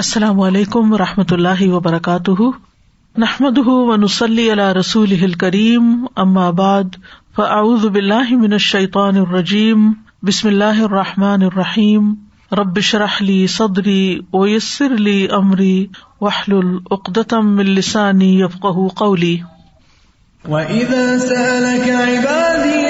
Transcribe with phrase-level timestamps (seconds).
[0.00, 2.42] السلام علیکم و رحمۃ اللہ وبرکاتہ۔
[3.18, 6.82] نحمد ونسلی علیہ رسول کریم ام آباد
[7.36, 9.92] فاعوذ باللہ من الشیطان الرجیم،
[10.22, 12.14] بسم اللہ الرحمٰن الرحیم۔
[12.52, 15.86] ربش رحلی صدری ویسر علی عمری
[16.20, 19.38] وحل العقدم السانی یفق قولی۔
[20.48, 22.89] وَإِذَا سَأَلَكَ عِبَادِي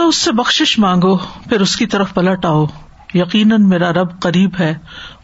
[0.00, 2.66] سو اس سے بخش مانگو، پھر اس کی طرف پلٹ آؤ۔
[3.14, 4.74] یقیناً میرا رب قریب ہے،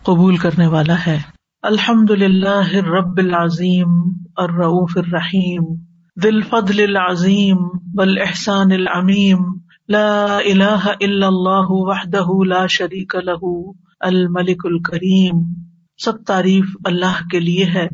[0.03, 1.21] قبول کرنے والا ہے۔
[1.63, 3.89] الحمد للہ رب العظیم
[4.37, 5.75] الرعوف الرحیم
[6.23, 7.57] دل فضل العظیم
[7.95, 9.39] بل احسان العمیم۔
[9.89, 13.61] لا الہ الا اللہ وحدہ لا شریک له،
[14.01, 15.55] الملک الکریم۔
[15.99, 17.89] سب تعریف اللہ کے لیے ہے،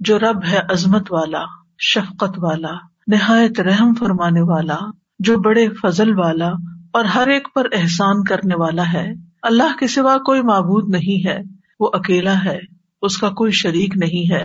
[0.00, 1.42] جو رب ہے عظمت والا،
[1.78, 2.72] شفقت والا،
[3.06, 6.48] نہایت رحم فرمانے والا۔ جو بڑے فضل والا
[6.92, 11.38] اور ہر ایک پر احسان کرنے والا ہے، اللہ کے سوا کوئی معبود نہیں ہے،
[11.80, 12.58] وہ اکیلا ہے،
[13.02, 14.44] اس کا کوئی شریک نہیں ہے،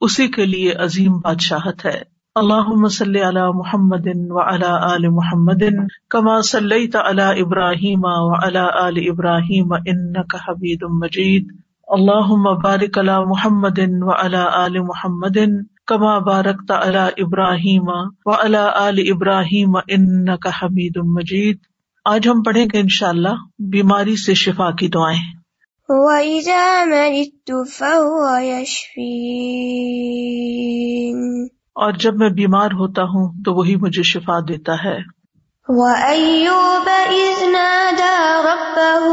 [0.00, 2.00] اسی کے لیے عظیم بادشاہت ہے۔
[2.34, 5.62] اللہ مسل علی محمد و علا عل محمد
[6.10, 11.56] کما صلی علی ابراہیم و علا عل ابراہیم ان کا حبید مجید۔
[11.88, 15.38] اللہ مبارک علی محمد و علا عل محمد
[15.86, 17.88] کما بارک اللہ ابراہیم
[18.26, 21.58] و اللہ عل ابراہیم ان کا حمید مجید
[22.04, 25.36] آج ہم پڑھیں گے ان شاء اللہ بیماری سے شفا کی دعائیں۔
[31.74, 34.98] اور جب میں بیمار ہوتا ہوں تو وہی مجھے شفا دیتا ہے۔
[35.68, 39.12] وَأَيُّوبَ إِذْ نَادَى رَبَّهُ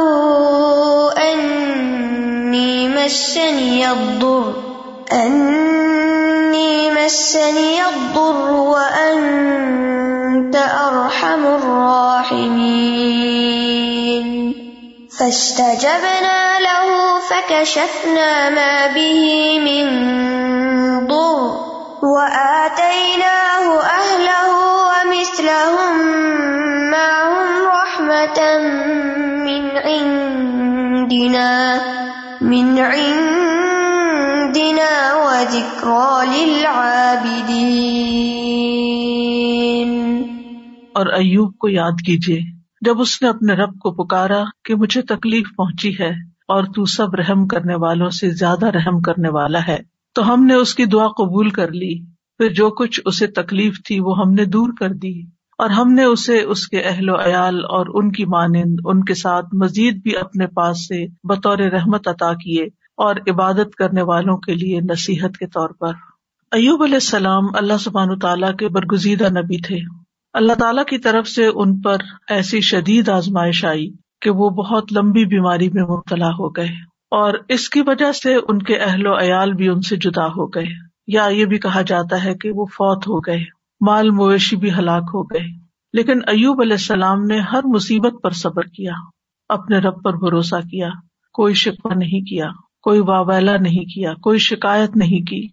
[1.21, 4.72] أَنِّي مَسَّنِيَ الضُّرُّ۔
[5.13, 13.03] أني مسني الضر وأنت أرحم الراحمين.
[15.19, 19.87] فاستجبنا له فكشفنا ما به من
[21.07, 21.55] ضر
[22.03, 24.49] وآتيناه أهله
[24.89, 25.95] ومثلهم
[26.91, 28.57] معهم رحمة
[29.45, 31.81] من عندنا
[32.41, 33.42] من عندنا
[40.95, 42.39] اور ایوب کو یاد کیجیے
[42.81, 46.09] جب اس نے اپنے رب کو پکارا کہ مجھے تکلیف پہنچی ہے
[46.47, 49.77] اور تو سب رحم کرنے والوں سے زیادہ رحم کرنے والا ہے،
[50.15, 52.05] تو ہم نے اس کی دعا قبول کر لی۔
[52.37, 55.21] پھر جو کچھ اسے تکلیف تھی وہ ہم نے دور کر دی۔
[55.57, 59.13] اور ہم نے اسے اس کے اہل و عیال اور ان کی مانند، ان کے
[59.13, 64.53] ساتھ مزید بھی اپنے پاس سے بطور رحمت عطا کیے۔ اور عبادت کرنے والوں کے
[64.53, 65.93] لیے نصیحت کے طور پر۔
[66.51, 69.77] ایوب علیہ السلام اللہ سبحان تعالیٰ کے برگزیدہ نبی تھے۔
[70.33, 71.97] اللہ تعالیٰ کی طرف سے ان پر
[72.29, 76.69] ایسی شدید آزمائش آئی کہ وہ بہت لمبی بیماری میں مبتلا ہو گئے
[77.11, 80.47] اور اس کی وجہ سے ان کے اہل و عیال بھی ان سے جدا ہو
[80.47, 80.65] گئے۔
[81.07, 83.43] یا یہ بھی کہا جاتا ہے کہ وہ فوت ہو گئے،
[83.81, 85.47] مال مویشی بھی ہلاک ہو گئے۔
[85.93, 88.93] لیکن ایوب علیہ السلام نے ہر مصیبت پر صبر کیا،
[89.49, 90.89] اپنے رب پر بھروسہ کیا،
[91.33, 92.47] کوئی شکوہ نہیں کیا۔
[92.83, 95.47] کوئی واویلا نہیں کیا، کوئی شکایت نہیں کی۔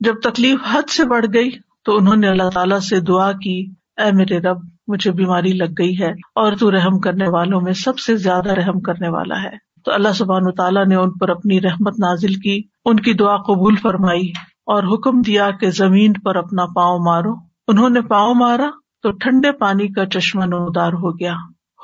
[0.00, 1.50] جب تکلیف حد سے بڑھ گئی
[1.84, 6.00] تو انہوں نے اللہ تعالیٰ سے دعا کی، اے میرے رب، مجھے بیماری لگ گئی
[6.00, 9.92] ہے اور تو رحم کرنے والوں میں سب سے زیادہ رحم کرنے والا ہے۔ تو
[9.92, 14.28] اللہ سبحان تعالیٰ نے ان پر اپنی رحمت نازل کی، ان کی دعا قبول فرمائی
[14.66, 17.34] اور حکم دیا کہ زمین پر اپنا پاؤں مارو۔
[17.68, 18.70] انہوں نے پاؤں مارا
[19.02, 21.34] تو ٹھنڈے پانی کا چشمہ نودار ہو گیا۔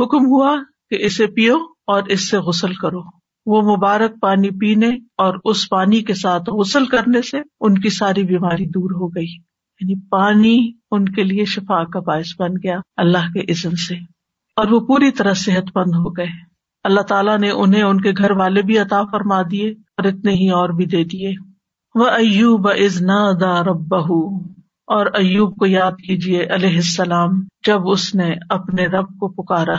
[0.01, 0.57] حکم ہوا
[0.91, 1.57] کہ اسے پیو
[1.87, 3.20] اور اس سے غسل کرو۔
[3.51, 4.89] وہ مبارک پانی پینے
[5.19, 9.33] اور اس پانی کے ساتھ غسل کرنے سے ان کی ساری بیماری دور ہو گئی۔
[9.81, 13.95] یعنی پانی ان کے لیے شفا کا باعث بن گیا اللہ کے عزم سے۔
[14.57, 16.27] اور وہ پوری طرح صحت مند ہو گئے۔
[16.85, 20.51] اللہ تعالیٰ نے انہیں ان کے گھر والے بھی عطا فرما دیے اور اتنے ہی
[20.51, 21.33] اور بھی دے دیے۔
[21.95, 23.95] وہ ایوب ازنا دا رب
[24.87, 27.29] اور ایوب کو یاد کیجیے علیہ السلام
[27.67, 29.77] جب اس نے اپنے رب کو پکارا۔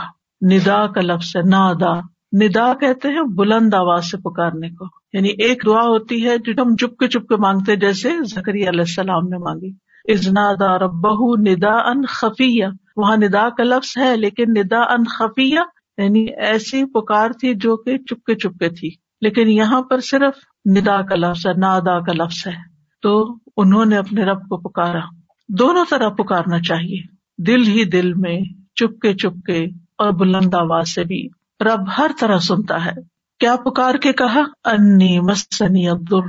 [0.52, 5.82] ندا کا لفظ نادا۔ ندا کہتے ہیں بلند آواز سے پکارنے کو۔ یعنی ایک دعا
[5.82, 9.70] ہوتی ہے جو ہم چپ کے چپ کے مانگتے جیسے زکری علیہ السلام نے مانگی۔
[10.12, 11.06] ازنا دا رب
[11.48, 15.58] ندا ان خفیہ۔ وہاں ندا کا لفظ ہے، لیکن ندا ان خفیہ
[15.98, 18.90] یعنی ایسی پکار تھی جو کہ چپکے چپکے تھی۔
[19.20, 20.38] لیکن یہاں پر صرف
[20.76, 22.52] ندا کا لفظ ہے، نادا کا لفظ ہے۔
[23.02, 25.00] تو انہوں نے اپنے رب کو پکارا۔
[25.48, 27.02] دونوں طرح پکارنا چاہیے۔
[27.46, 28.40] دل ہی دل میں
[28.74, 29.64] چپکے چپکے
[29.98, 32.90] اور بلند آواز سے بھی۔ رب ہر طرح سنتا ہے۔
[33.38, 36.26] کیا پکار کے کہا؟ انی مسنی عبدر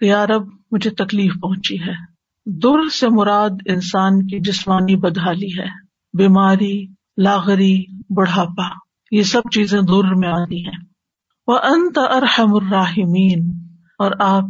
[0.00, 2.12] یا رب، مجھے تکلیف پہنچی ہے۔
[2.46, 5.66] در سے مراد انسان کی جسمانی بدحالی ہے۔
[6.18, 7.84] بیماری، لاغری،
[8.14, 8.68] بڑھاپا،
[9.10, 10.84] یہ سب چیزیں دور میں آتی ہیں۔
[11.46, 13.50] وہ انت ارحم الراحمین
[13.98, 14.44] اور آپ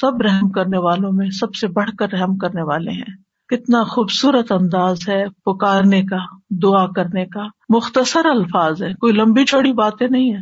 [0.00, 4.52] سب رحم کرنے والوں میں سب سے بڑھ کر رحم کرنے والے ہیں۔ کتنا خوبصورت
[4.52, 6.18] انداز ہے پکارنے کا،
[6.50, 10.40] دعا کرنے کا۔ مختصر الفاظ ہے کوئی لمبی چوڑی باتیں نہیں ہے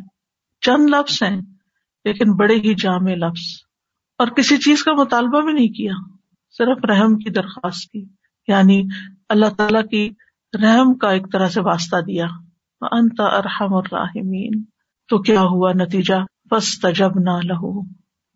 [0.61, 1.41] چند لفظ ہیں،
[2.05, 3.43] لیکن بڑے ہی جامع لفظ۔
[4.19, 5.93] اور کسی چیز کا مطالبہ بھی نہیں کیا،
[6.59, 8.05] صرف رحم کی درخواست کی۔
[8.49, 8.83] یعنی
[9.29, 10.15] اللہ تعالی کی
[10.63, 12.27] رحم کا ایک طرح سے واسطہ دیا۔
[12.81, 14.65] انت ارحم الراحمین
[15.09, 16.15] تو کیا ہوا نتیجہ؟
[16.51, 17.81] بس تجب نہ لہو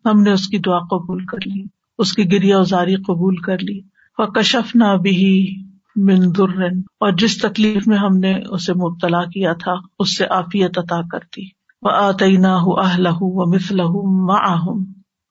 [0.05, 1.63] ہم نے اس کی دعا قبول کر لی،
[1.97, 5.55] اس کی گریا ازاری قبول کر لی۔ وہ کشف نہ بھی
[5.95, 6.63] مندر
[6.99, 11.41] اور جس تکلیف میں ہم نے اسے مبتلا کیا تھا، اس سے آفیت عطا کرتی۔
[11.81, 12.99] وہ آتی نہ ہو اہ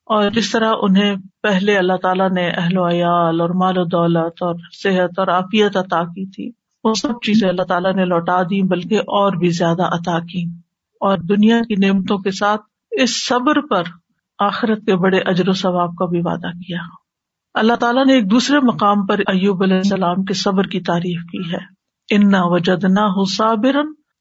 [0.06, 4.43] اور جس طرح انہیں پہلے اللہ تعالیٰ نے اہل و عیال اور مال و دولت
[4.43, 6.50] اور صحت اور عافیت عطا کی تھی،
[6.85, 10.43] وہ سب چیزیں اللہ تعالیٰ نے لوٹا دی بلکہ اور بھی زیادہ عطا کی
[11.00, 13.82] اور دنیا کی نعمتوں کے ساتھ اس صبر پر
[14.38, 17.07] آخرت کے بڑے اجر و ثواب کا بھی وعدہ کیا۔
[17.58, 21.52] اللہ تعالیٰ نے ایک دوسرے مقام پر ایوب علیہ السلام کے صبر کی تعریف کی
[21.52, 21.78] ہے۔
[22.14, 23.25] انا وجد نہ ہو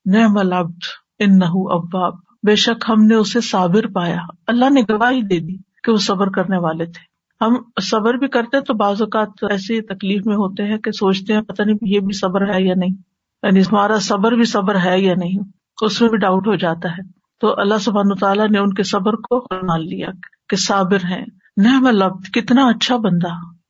[0.06, 0.86] نعم العبد
[1.19, 2.13] ان اباب
[2.48, 4.18] بے شک ہم نے اسے صابر پایا۔
[4.48, 8.62] اللہ نے گواہی دے دی کہ وہ صبر کرنے والے تھے۔ ہم صبر بھی کرتے
[8.62, 12.18] تو بعض اوقات ایسی تکلیف میں ہوتے ہیں کہ سوچتے ہیں پتہ نہیں یہ بھی
[12.18, 12.95] صبر ہے یا نہیں۔
[13.44, 15.40] یعنی ہمارا صبر بھی صبر ہے یا نہیں۔
[15.81, 17.01] اس میں بھی ڈاؤٹ ہو جاتا ہے۔
[17.42, 20.07] تو اللہ سبحان تعالیٰ نے ان کے صبر کو مان لیا
[20.50, 23.27] کہ صابر ہے نعم لفظ کتنا اچھا بندہ۔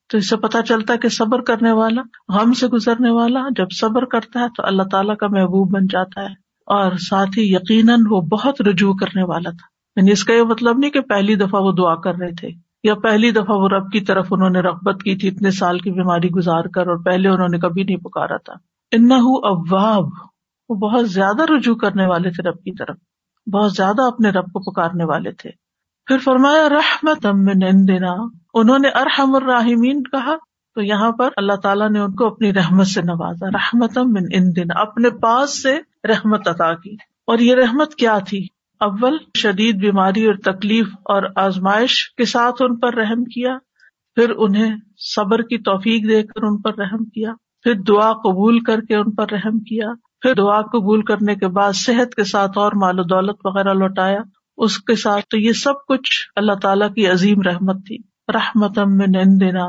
[0.10, 2.02] تو اس سے پتا چلتا ہے کہ صبر کرنے والا،
[2.38, 6.22] غم سے گزرنے والا، جب صبر کرتا ہے تو اللہ تعالیٰ کا محبوب بن جاتا
[6.22, 10.42] ہے۔ اور ساتھ ہی یقیناً وہ بہت رجوع کرنے والا تھا۔ یعنی اس کا یہ
[10.42, 12.50] مطلب نہیں کہ پہلی دفعہ وہ دعا کر رہے تھے،
[12.84, 15.92] یا پہلی دفعہ وہ رب کی طرف انہوں نے رغبت کی تھی، اتنے سال کی
[15.92, 18.54] بیماری گزار کر اور پہلے انہوں نے کبھی نہیں پکارا تھا۔
[18.92, 19.12] ان
[19.44, 20.04] ابواب
[20.70, 22.98] وہ بہت زیادہ رجوع کرنے والے تھے رب کی طرف۔
[23.54, 25.67] بہت زیادہ اپنے رب کو پکارنے والے تھے۔
[26.08, 27.24] پھر فرمایا رحمت
[27.88, 28.12] دینا
[28.54, 30.36] انہوں نے ارحم الراحمین کہا،
[30.76, 33.98] تو یہاں پر اللہ تعالیٰ نے ان کو اپنی رحمت سے نوازا رحمت
[34.34, 36.94] ان دینا اپنے پاس سے رحمت عطا کی۔
[37.28, 38.48] اور یہ رحمت کیا تھی؟
[38.80, 43.58] اول شدید بیماری اور تکلیف اور آزمائش کے ساتھ ان پر رحم کیا،
[44.16, 44.76] پھر انہیں
[45.16, 47.32] صبر کی توفیق دے کر ان پر رحم کیا،
[47.64, 49.88] پھر دعا قبول کر کے ان پر رحم کیا،
[50.22, 54.20] پھر دعا قبول کرنے کے بعد صحت کے ساتھ اور مال و دولت وغیرہ لوٹایا
[54.58, 57.98] اس کے ساتھ تو یہ سب کچھ اللہ تعالیٰ کی عظیم رحمت تھی۔
[58.34, 58.80] رحمت
[59.42, 59.66] دینا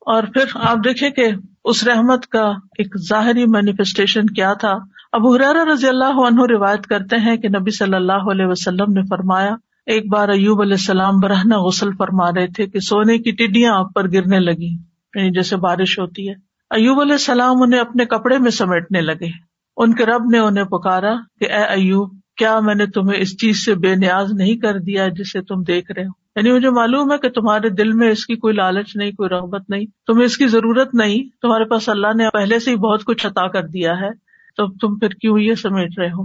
[0.00, 1.28] اور پھر آپ دیکھیں کہ
[1.64, 2.44] اس رحمت کا
[2.78, 4.78] ایک ظاہری مینیفیسٹیشن کیا تھا۔
[5.12, 9.02] اب حرار رضی اللہ عنہ روایت کرتے ہیں کہ نبی صلی اللہ علیہ وسلم نے
[9.02, 9.50] فرمایا،
[9.86, 13.94] ایک بار ایوب علیہ السلام برہنا غسل فرما رہے تھے کہ سونے کی ٹڈیاں آپ
[13.94, 14.72] پر گرنے لگی
[15.14, 16.34] یعنی جیسے بارش ہوتی ہے۔
[16.70, 19.30] ایوب علیہ السلام انہیں اپنے کپڑے میں سمیٹنے لگے۔
[19.76, 23.64] ان کے رب نے انہیں پکارا کہ، اے ایوب کیا میں نے تمہیں اس چیز
[23.64, 27.18] سے بے نیاز نہیں کر دیا جسے تم دیکھ رہے ہو؟ یعنی مجھے معلوم ہے
[27.18, 30.46] کہ تمہارے دل میں اس کی کوئی لالچ نہیں، کوئی رغبت نہیں، تمہیں اس کی
[30.46, 34.10] ضرورت نہیں، تمہارے پاس اللہ نے پہلے سے ہی بہت کچھ عطا کر دیا ہے،
[34.56, 36.22] تو تم پھر کیوں یہ سمیٹ رہے ہو؟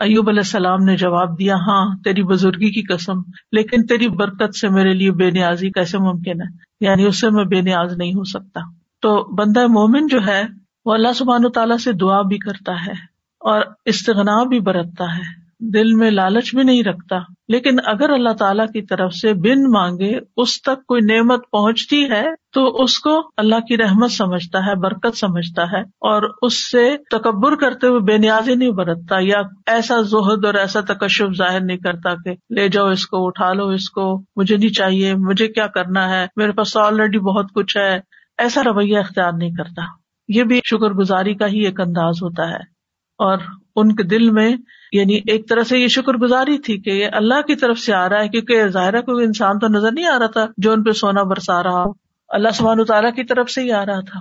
[0.00, 3.14] ایوب علیہ السلام نے جواب دیا ہاں تیری بزرگی کی قسم،
[3.52, 7.44] لیکن تیری برکت سے میرے لیے بے نیازی کیسے ممکن ہے؟ یعنی اس سے میں
[7.44, 8.60] بے نیاز نہیں ہو سکتا۔
[9.02, 10.42] تو بندہ مومن جو ہے،
[10.84, 12.92] وہ اللہ سبحان و تعالیٰ سے دعا بھی کرتا ہے
[13.40, 17.16] اور استغنا بھی برتتا ہے۔ دل میں لالچ بھی نہیں رکھتا۔
[17.48, 22.26] لیکن اگر اللہ تعالیٰ کی طرف سے بن مانگے، اس تک کوئی نعمت پہنچتی ہے،
[22.52, 27.56] تو اس کو اللہ کی رحمت سمجھتا ہے، برکت سمجھتا ہے اور اس سے تکبر
[27.56, 32.14] کرتے ہوئے بے نیازی نہیں برتتا یا ایسا زہد اور ایسا تکشف ظاہر نہیں کرتا
[32.14, 36.10] کہ لے جاؤ اس کو، اٹھا لو اس کو، مجھے نہیں چاہیے، مجھے کیا کرنا
[36.10, 38.00] ہے، میرے پاس آلریڈی بہت کچھ ہے۔
[38.38, 39.82] ایسا رویہ اختیار نہیں کرتا۔
[40.28, 42.72] یہ بھی شکر گزاری کا ہی ایک انداز ہوتا ہے۔
[43.18, 43.38] اور
[43.76, 44.56] ان کے دل میں
[44.92, 48.08] یعنی ایک طرح سے یہ شکر گزاری تھی کہ یہ اللہ کی طرف سے آ
[48.08, 50.90] رہا ہے، کیونکہ ظاہرہ کوئی انسان تو نظر نہیں آ رہا تھا جو ان پہ
[50.90, 51.92] سونا برسا رہا ہو۔
[52.28, 54.20] اللہ سبحان تعالیٰ کی طرف سے ہی آ رہا تھا۔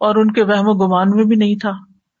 [0.00, 1.70] اور ان کے وہم و گمان میں بھی نہیں تھا۔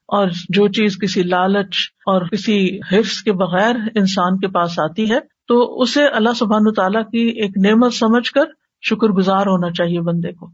[0.02, 5.18] اور جو چیز کسی لالچ اور کسی حفظ کے بغیر انسان کے پاس آتی ہے،
[5.48, 8.44] تو اسے اللہ سبحان تعالیٰ کی ایک نعمت سمجھ کر
[8.82, 10.50] شکر گزار ہونا چاہیے بندے کو۔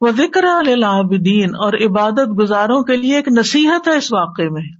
[0.00, 4.79] وہ ذکر العابدین اور عبادت گزاروں کے لیے ایک نصیحت ہے اس واقعے میں۔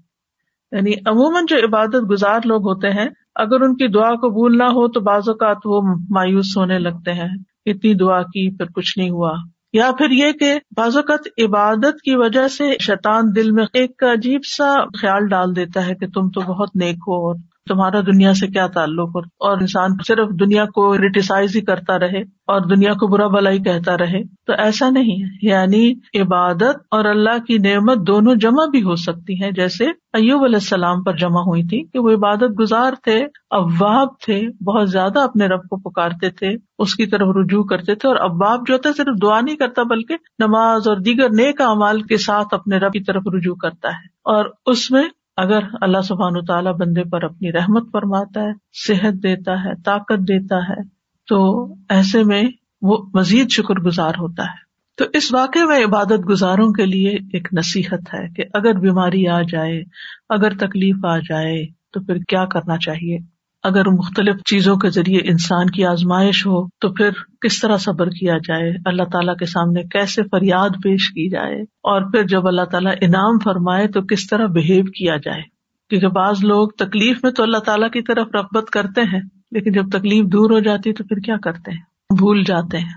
[0.73, 4.89] یعنی عموماً جو عبادت گزار لوگ ہوتے ہیں، اگر ان کی دعا قبول نہ ہو
[4.89, 7.29] تو بعض اوقات وہ مایوس ہونے لگتے ہیں،
[7.67, 9.33] اتنی دعا کی پھر کچھ نہیں ہوا۔
[9.73, 14.41] یا پھر یہ کہ بعض اوقات عبادت کی وجہ سے شیطان دل میں ایک عجیب
[14.45, 17.35] سا خیال ڈال دیتا ہے کہ تم تو بہت نیک ہو اور
[17.69, 22.61] تمہارا دنیا سے کیا تعلق اور انسان صرف دنیا کو ریٹیسائز ہی کرتا رہے اور
[22.61, 27.39] دنیا کو برا بلا ہی کہتا رہے تو ایسا نہیں ہے۔ یعنی عبادت اور اللہ
[27.39, 31.63] کی نعمت دونوں جمع بھی ہو سکتی ہیں۔ جیسے ایوب علیہ السلام پر جمع ہوئی
[31.63, 33.19] تھی کہ وہ عبادت گزار تھے
[33.51, 38.09] ابواب تھے، بہت زیادہ اپنے رب کو پکارتے تھے، اس کی طرف رجوع کرتے تھے
[38.09, 42.03] اور اباب جو ہوتا ہے صرف دعا نہیں کرتا بلکہ نماز اور دیگر نیک امال
[42.03, 45.03] کے ساتھ اپنے رب کی طرف رجوع کرتا ہے۔ اور اس میں
[45.41, 48.53] اگر اللہ سبحان تعالیٰ بندے پر اپنی رحمت فرماتا ہے،
[48.87, 50.83] صحت دیتا ہے، طاقت دیتا ہے،
[51.29, 52.43] تو ایسے میں
[52.83, 57.49] وہ مزید شکر گزار ہوتا ہے۔ تو اس واقعے میں عبادت گزاروں کے لیے ایک
[57.53, 59.83] نصیحت ہے کہ اگر بیماری آ جائے،
[60.29, 63.19] اگر تکلیف آ جائے، تو پھر کیا کرنا چاہیے؟
[63.63, 68.37] اگر مختلف چیزوں کے ذریعے انسان کی آزمائش ہو تو پھر کس طرح صبر کیا
[68.39, 72.93] جائے؟ اللہ تعالیٰ کے سامنے کیسے فریاد پیش کی جائے؟ اور پھر جب اللہ تعالیٰ
[73.01, 75.43] انعام فرمائے تو کس طرح بہیو کیا جائے؟
[75.91, 79.89] کیونکہ بعض لوگ تکلیف میں تو اللہ تعالیٰ کی طرف رغبت کرتے ہیں، لیکن جب
[79.89, 82.95] تکلیف دور ہو جاتی تو پھر کیا کرتے ہیں؟ بھول جاتے ہیں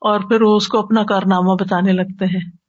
[0.00, 2.67] اور پھر وہ اس کو اپنا کارنامہ بتانے لگتے ہیں۔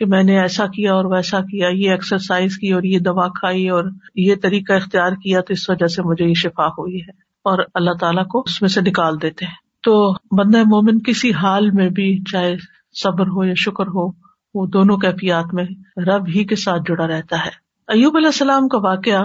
[0.00, 3.68] کہ میں نے ایسا کیا اور ویسا کیا، یہ ایکسرسائز کی اور یہ دوا کھائی
[3.68, 7.10] اور یہ طریقہ اختیار کیا، تو اس وجہ سے مجھے یہ شفا ہوئی ہے
[7.44, 11.70] اور اللہ تعالیٰ کو اس میں سے نکال دیتے ہیں۔ تو بندہ مومن کسی حال
[11.70, 12.56] میں بھی چاہے
[13.02, 14.08] صبر ہو یا شکر ہو،
[14.54, 15.64] وہ دونوں کیفیات میں
[16.06, 17.50] رب ہی کے ساتھ جڑا رہتا ہے۔
[17.88, 19.22] ایوب علیہ السلام کا واقعہ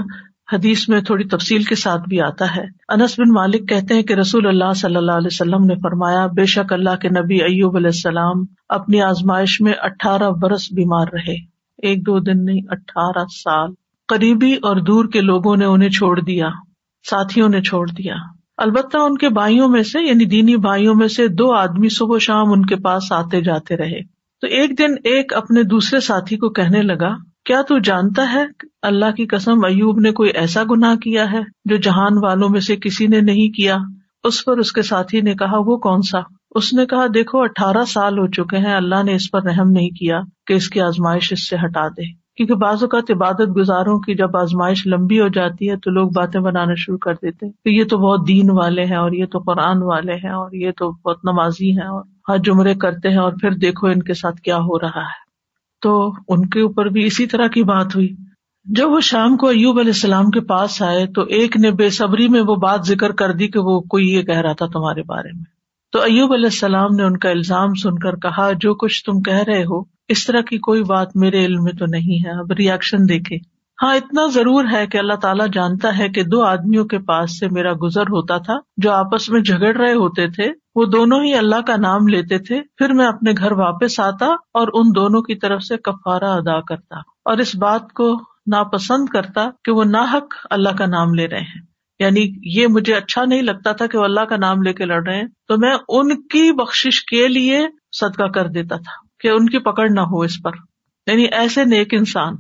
[0.54, 4.14] حدیث میں تھوڑی تفصیل کے ساتھ بھی آتا ہے۔ انس بن مالک کہتے ہیں کہ
[4.14, 7.88] رسول اللہ صلی اللہ علیہ وسلم نے فرمایا، بے شک اللہ کے نبی ایوب علیہ
[7.88, 13.74] السلام اپنی آزمائش میں اٹھارہ برس بیمار رہے۔ ایک دو دن نہیں، اٹھارہ سال۔
[14.08, 16.50] قریبی اور دور کے لوگوں نے انہیں چھوڑ دیا،
[17.10, 18.16] ساتھیوں نے چھوڑ دیا۔
[18.58, 22.52] البتہ ان کے بھائیوں میں سے یعنی دینی بھائیوں میں سے دو آدمی صبح شام
[22.52, 24.00] ان کے پاس آتے جاتے رہے۔
[24.42, 28.46] تو ایک دن ایک اپنے دوسرے ساتھی کو کہنے لگا، کیا تو جانتا ہے
[28.82, 32.76] اللہ کی قسم ایوب نے کوئی ایسا گناہ کیا ہے جو جہان والوں میں سے
[32.76, 33.78] کسی نے نہیں کیا؟
[34.24, 36.20] اس پر اس کے ساتھی نے کہا، وہ کون سا؟
[36.56, 39.90] اس نے کہا، دیکھو، اٹھارہ سال ہو چکے ہیں، اللہ نے اس پر رحم نہیں
[39.90, 44.16] کیا کہ اس کی آزمائش اس سے ہٹا دے۔ کیونکہ بعض اوقات عبادت گزاروں کی
[44.16, 47.84] جب آزمائش لمبی ہو جاتی ہے تو لوگ باتیں بنانا شروع کر دیتے کہ یہ
[47.84, 51.18] تو بہت دین والے ہیں اور یہ تو قرآن والے ہیں اور یہ تو بہت
[51.24, 54.80] نمازی ہیں اور ہر جمرے کرتے ہیں اور پھر دیکھو ان کے ساتھ کیا ہو
[54.80, 55.26] رہا ہے۔
[55.82, 58.16] تو ان کے اوپر بھی اسی طرح کی بات ہوئی۔
[58.66, 62.28] جب وہ شام کو ایوب علیہ السلام کے پاس آئے تو ایک نے بے صبری
[62.28, 65.30] میں وہ بات ذکر کر دی کہ وہ کوئی یہ کہہ رہا تھا تمہارے بارے
[65.36, 65.55] میں۔
[65.92, 69.44] تو ایوب علیہ السلام نے ان کا الزام سن کر کہا، جو کچھ تم کہہ
[69.48, 72.98] رہے ہو، اس طرح کی کوئی بات میرے علم میں تو نہیں ہے۔ اب ریئیکشن
[73.10, 77.40] دیکھے ہاں اتنا ضرور ہے کہ اللہ تعالیٰ جانتا ہے کہ دو آدمیوں کے پاس
[77.40, 81.34] سے میرا گزر ہوتا تھا، جو آپس میں جھگڑ رہے ہوتے تھے، وہ دونوں ہی
[81.34, 85.36] اللہ کا نام لیتے تھے۔ پھر میں اپنے گھر واپس آتا اور ان دونوں کی
[85.36, 88.14] طرف سے کفارا ادا کرتا۔ اور اس بات کو
[88.48, 93.26] ناپسند کرتا کہ وہ ناحق اللہ کا نام لے رہے ہیں۔ یعنی یہ مجھے اچھا
[93.26, 95.76] نہیں لگتا تھا کہ وہ اللہ کا نام لے کے لڑ رہے ہیں، تو میں
[95.90, 100.22] ان کی بخش کے لیے صدقہ کر دیتا تھا کہ ان کی پکڑ نہ ہو
[100.22, 100.52] اس پر۔
[101.08, 102.34] یعنی ایسے نیک انسان۔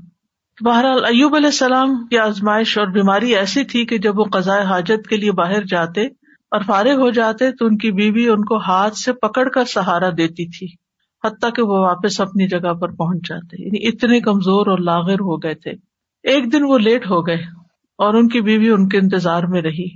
[0.65, 5.07] بہرحال ایوب علیہ السلام کی آزمائش اور بیماری ایسی تھی کہ جب وہ قزائے حاجت
[5.07, 6.05] کے لیے باہر جاتے
[6.51, 10.09] اور فارغ ہو جاتے تو ان کی بیوی ان کو ہاتھ سے پکڑ کر سہارا
[10.09, 10.67] دیتی تھی،
[11.27, 15.37] حتیٰ کہ وہ واپس اپنی جگہ پر پہنچ جاتے۔ یعنی اتنے کمزور اور لاغر ہو
[15.37, 15.71] گئے تھے۔
[16.23, 17.64] ایک دن وہ لیٹ ہو گئے۔
[17.97, 19.87] اور ان کی بیوی ان کے انتظار میں رہی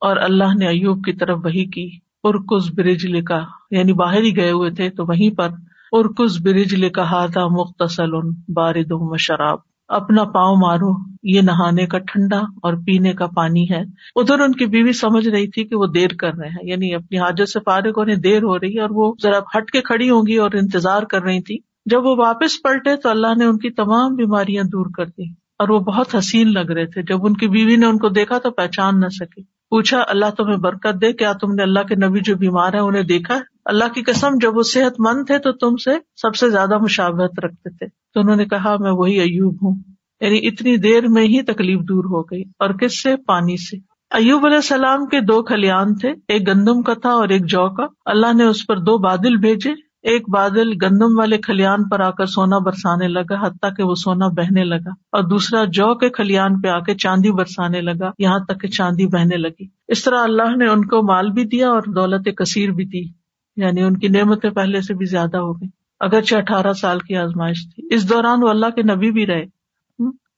[0.00, 1.90] اور اللہ نے ایوب کی طرف وہی کی۔
[2.24, 5.48] ارکز برج لکھا یعنی باہر ہی گئے ہوئے تھے تو وہیں پر
[5.92, 8.12] ارکز برج لکھا ہاتھا مختصل
[8.48, 10.90] بارد شراب۔ اپنا پاؤں مارو۔
[11.22, 13.80] یہ نہانے کا ٹھنڈا اور پینے کا پانی ہے۔
[14.16, 17.18] ادھر ان کی بیوی سمجھ رہی تھی کہ وہ دیر کر رہے ہیں۔ یعنی اپنی
[17.18, 20.22] حاجت سے فارغ ہونے دیر ہو رہی ہے اور وہ ذرا ہٹ کے کھڑی ہوں
[20.26, 23.70] گی اور انتظار کر رہی تھی۔ جب وہ واپس پلٹے تو اللہ نے ان کی
[23.70, 27.48] تمام بیماریاں دور کر دی اور وہ بہت حسین لگ رہے تھے۔ جب ان کی
[27.48, 31.32] بیوی نے ان کو دیکھا تو پہچان نہ سکی۔ پوچھا، اللہ تمہیں برکت دے، کیا
[31.32, 34.62] تم نے اللہ کے نبی جو بیمار ہے انہیں دیکھا اللہ کی قسم، جب وہ
[34.62, 38.44] صحت مند تھے تو تم سے سب سے زیادہ مشابت رکھتے تھے۔ تو انہوں نے
[38.44, 39.82] کہا، میں وہی ایوب ہوں۔
[40.20, 43.76] یعنی اتنی دیر میں ہی تکلیف دور ہو گئی۔ اور کس سے؟ پانی سے۔
[44.10, 47.86] ایوب علیہ السلام کے دو کھلیان تھے۔ ایک گندم کا تھا اور ایک جو کا۔
[48.04, 52.26] اللہ نے اس پر دو بادل بھیجے۔ ایک بادل گندم والے کھلیان پر آ کر
[52.26, 56.68] سونا برسانے لگا، حتیٰ کہ وہ سونا بہنے لگا۔ اور دوسرا، جو کے کھلیان پہ
[56.68, 60.68] آ کے چاندی برسانے لگا، یہاں تک کہ چاندی بہنے لگی۔ اس طرح اللہ نے
[60.68, 64.80] ان کو مال بھی دیا اور دولت کثیر بھی دی یعنی ان کی نعمتیں پہلے
[64.80, 65.68] سے بھی زیادہ ہو گئی
[66.00, 69.44] اگرچہ اٹھارہ سال کی آزمائش تھی۔ اس دوران وہ اللہ کے نبی بھی رہے۔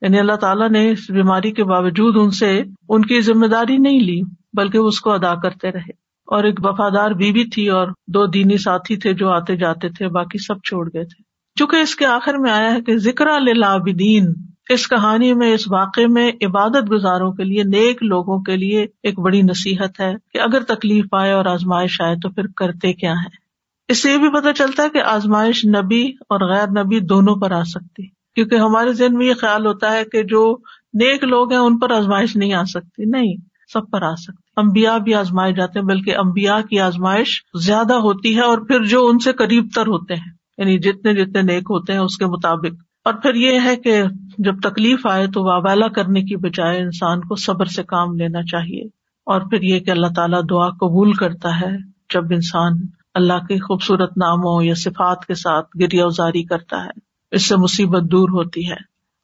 [0.03, 4.01] یعنی اللہ تعالیٰ نے اس بیماری کے باوجود ان سے ان کی ذمہ داری نہیں
[4.01, 4.21] لی،
[4.53, 8.97] بلکہ اس کو ادا کرتے رہے۔ اور ایک وفادار بیوی تھی اور دو دینی ساتھی
[8.97, 11.23] تھے جو آتے جاتے تھے، باقی سب چھوڑ گئے تھے۔
[11.57, 14.21] چونکہ اس کے آخر میں آیا ہے کہ ذکر اللہ
[14.69, 19.19] اس کہانی میں، اس واقعے میں عبادت گزاروں کے لیے، نیک لوگوں کے لیے ایک
[19.19, 23.49] بڑی نصیحت ہے کہ اگر تکلیف آئے اور آزمائش آئے تو پھر کرتے کیا ہے
[23.89, 27.51] اس سے یہ بھی پتا چلتا ہے کہ آزمائش نبی اور غیر نبی دونوں پر
[27.51, 30.57] آ سکتی۔ کیونکہ ہمارے ذہن میں یہ خیال ہوتا ہے کہ جو
[30.95, 33.37] نیک لوگ ہیں، ان پر آزمائش نہیں آ سکتی۔ نہیں،
[33.73, 38.37] سب پر آ سکتی۔ امبیا بھی آزمائے جاتے ہیں، بلکہ امبیا کی آزمائش زیادہ ہوتی
[38.37, 41.93] ہے اور پھر جو ان سے قریب تر ہوتے ہیں یعنی جتنے جتنے نیک ہوتے
[41.93, 44.03] ہیں اس کے مطابق۔ اور پھر یہ ہے کہ
[44.39, 48.83] جب تکلیف آئے تو واویلا کرنے کی بجائے انسان کو صبر سے کام لینا چاہیے۔
[49.27, 51.71] اور پھر یہ کہ اللہ تعالیٰ دعا قبول کرتا ہے
[52.15, 52.73] جب انسان
[53.15, 56.91] اللہ کے خوبصورت ناموں یا صفات کے ساتھ گریا ازاری کرتا ہے۔
[57.31, 58.77] اس سے مصیبت دور ہوتی ہے۔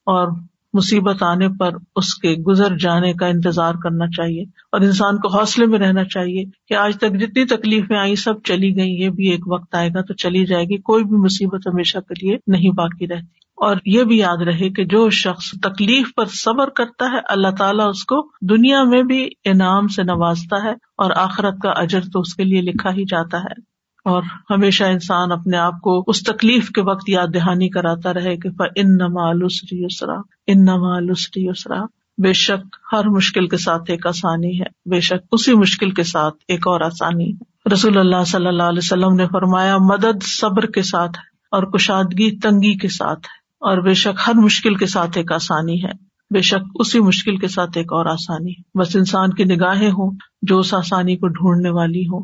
[0.07, 0.29] اور
[0.75, 5.67] مصیبت آنے پر اس کے گزر جانے کا انتظار کرنا چاہیے اور انسان کو حوصلے
[5.67, 9.53] میں رہنا چاہیے کہ آج تک جتنی تکلیفیں آئی سب چلی گئی یہ بھی ایک
[9.53, 13.09] وقت آئے گا تو چلی جائے گی، کوئی بھی مصیبت ہمیشہ کے لیے نہیں باقی
[13.09, 17.49] رہتی۔ اور یہ بھی یاد رہے کہ جو شخص تکلیف پر صبر کرتا ہے، اللہ
[17.59, 22.21] تعالیٰ اس کو دنیا میں بھی انعام سے نوازتا ہے اور آخرت کا اجر تو
[22.21, 23.74] اس کے لیے لکھا ہی جاتا ہے۔
[24.05, 28.49] اور ہمیشہ انسان اپنے آپ کو اس تکلیف کے وقت یاد دہانی کراتا رہے کہ
[28.77, 30.15] ان نمالسری اسرا
[30.47, 31.81] ان نمالسری اسرا
[32.23, 36.35] بے شک ہر مشکل کے ساتھ ایک آسانی ہے، بے شک اسی مشکل کے ساتھ
[36.49, 40.83] ایک اور آسانی ہے۔ رسول اللہ صلی اللہ علیہ وسلم نے فرمایا، مدد صبر کے
[40.83, 45.19] ساتھ ہے اور کشادگی تنگی کے ساتھ ہے اور بے شک ہر مشکل کے ساتھ
[45.19, 45.93] ایک آسانی ہے۔
[46.35, 50.59] بے شک اسی مشکل کے ساتھ ایک اور آسانی بس انسان کی نگاہیں ہوں جو
[50.59, 52.23] اس آسانی کو ڈھونڈنے والی ہوں۔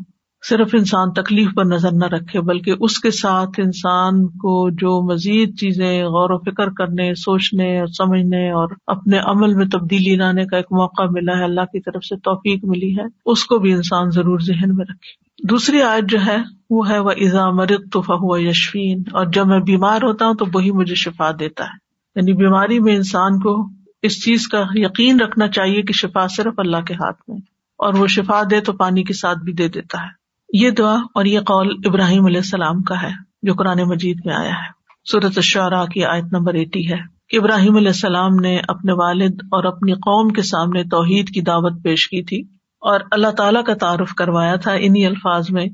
[0.49, 5.59] صرف انسان تکلیف پر نظر نہ رکھے، بلکہ اس کے ساتھ انسان کو جو مزید
[5.59, 10.57] چیزیں غور و فکر کرنے، سوچنے اور سمجھنے اور اپنے عمل میں تبدیلی لانے کا
[10.57, 14.09] ایک موقع ملا ہے، اللہ کی طرف سے توفیق ملی ہے، اس کو بھی انسان
[14.09, 16.37] ضرور ذہن میں رکھے۔ دوسری آیت جو ہے،
[16.69, 20.45] وہ ہے وہ ایزا مرد تو فہو یشفین اور جب میں بیمار ہوتا ہوں تو
[20.53, 23.69] وہی مجھے شفا دیتا ہے۔ یعنی بیماری میں انسان کو
[24.01, 27.37] اس چیز کا یقین رکھنا چاہیے کہ شفا صرف اللہ کے ہاتھ میں
[27.77, 30.20] اور وہ شفا دے تو پانی کے ساتھ بھی دے دیتا ہے۔
[30.53, 33.11] یہ دعا اور یہ قول ابراہیم علیہ السلام کا ہے،
[33.41, 37.75] جو قرآن مجید میں آیا ہے۔ صورت الشعراء کی آیت نمبر ایٹی ہے۔ کہ ابراہیم
[37.75, 42.23] علیہ السلام نے اپنے والد اور اپنی قوم کے سامنے توحید کی دعوت پیش کی
[42.23, 42.41] تھی
[42.81, 45.65] اور اللہ تعالیٰ کا تعارف کروایا تھا انہیں الفاظ میں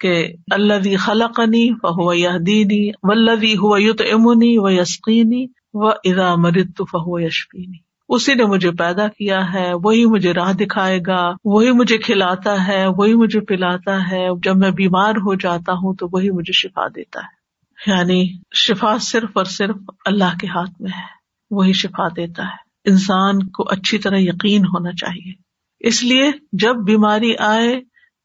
[0.00, 7.20] کہ اللہ خلقنی و دینی ولدی ہو یوت امنی و یسقینی و ادا مرت فہو
[7.20, 12.66] یشفینی۔ اسی نے مجھے پیدا کیا ہے، وہی مجھے راہ دکھائے گا، وہی مجھے کھلاتا
[12.66, 16.88] ہے، وہی مجھے پلاتا ہے۔ جب میں بیمار ہو جاتا ہوں تو وہی مجھے شفا
[16.88, 17.44] دیتا ہے۔
[17.90, 21.02] یعنی شفا صرف اور صرف اللہ کے ہاتھ میں ہے،
[21.50, 25.32] وہی شفا دیتا ہے۔ انسان کو اچھی طرح یقین ہونا چاہیے۔
[25.80, 27.80] اس لیے جب بیماری آئے،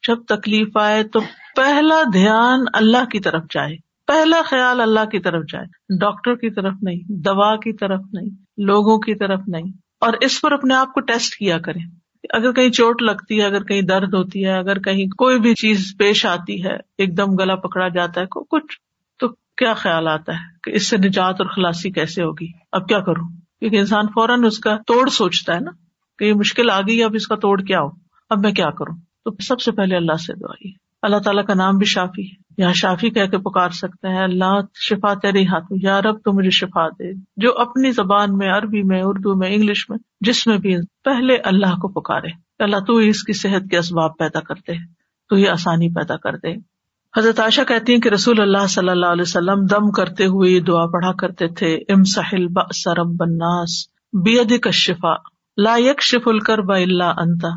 [0.07, 1.19] جب تکلیف آئے تو
[1.55, 3.75] پہلا دھیان اللہ کی طرف جائے۔
[4.07, 5.65] پہلا خیال اللہ کی طرف جائے۔
[5.99, 8.29] ڈاکٹر کی طرف نہیں، دوا کی طرف نہیں۔
[8.63, 11.85] لوگوں کی طرف نہیں۔ اور اس پر اپنے آپ کو ٹیسٹ کیا کریں۔
[12.33, 15.95] اگر کہیں چوٹ لگتی ہے، اگر کہیں درد ہوتی ہے، اگر کہیں کوئی بھی چیز
[15.99, 18.79] پیش آتی ہے، ایک دم گلا پکڑا جاتا ہے کچھ
[19.19, 22.99] تو کیا خیال آتا ہے کہ اس سے نجات اور خلاصی کیسے ہوگی؟ اب کیا
[22.99, 23.27] کروں؟
[23.59, 25.71] کیونکہ انسان فوراً اس کا توڑ سوچتا ہے نا
[26.19, 27.89] کہ یہ مشکل آ گئی، اب اس کا توڑ کیا ہو؟
[28.29, 31.77] اب میں کیا کروں؟ تو سب سے پہلے اللہ سے دعائی اللہ تعالیٰ کا نام
[31.77, 35.79] بھی شافی ہے۔ یہاں شافی کہہ کے پکار سکتے ہیں، اللہ شفا تیرے ہاتھ میں،
[35.83, 39.89] یا رب تو مجھے شفا دے۔ جو اپنی زبان میں، عربی میں، اردو میں، انگلش
[39.89, 42.27] میں، جس میں بھی، پہلے اللہ کو پکارے۔
[42.59, 44.73] اللہ تو اس کی صحت کے اسباب پیدا کرتے،
[45.29, 46.79] تو یہ آسانی پیدا کر دے
[47.17, 50.59] حضرت عائشہ کہتی ہیں کہ رسول اللہ صلی اللہ علیہ وسلم دم کرتے ہوئے یہ
[50.59, 55.13] دعا پڑھا کرتے تھے ام ساحل سرم بناس بید کا شفا
[55.57, 57.47] لا یک شف الکر با اللہ انتا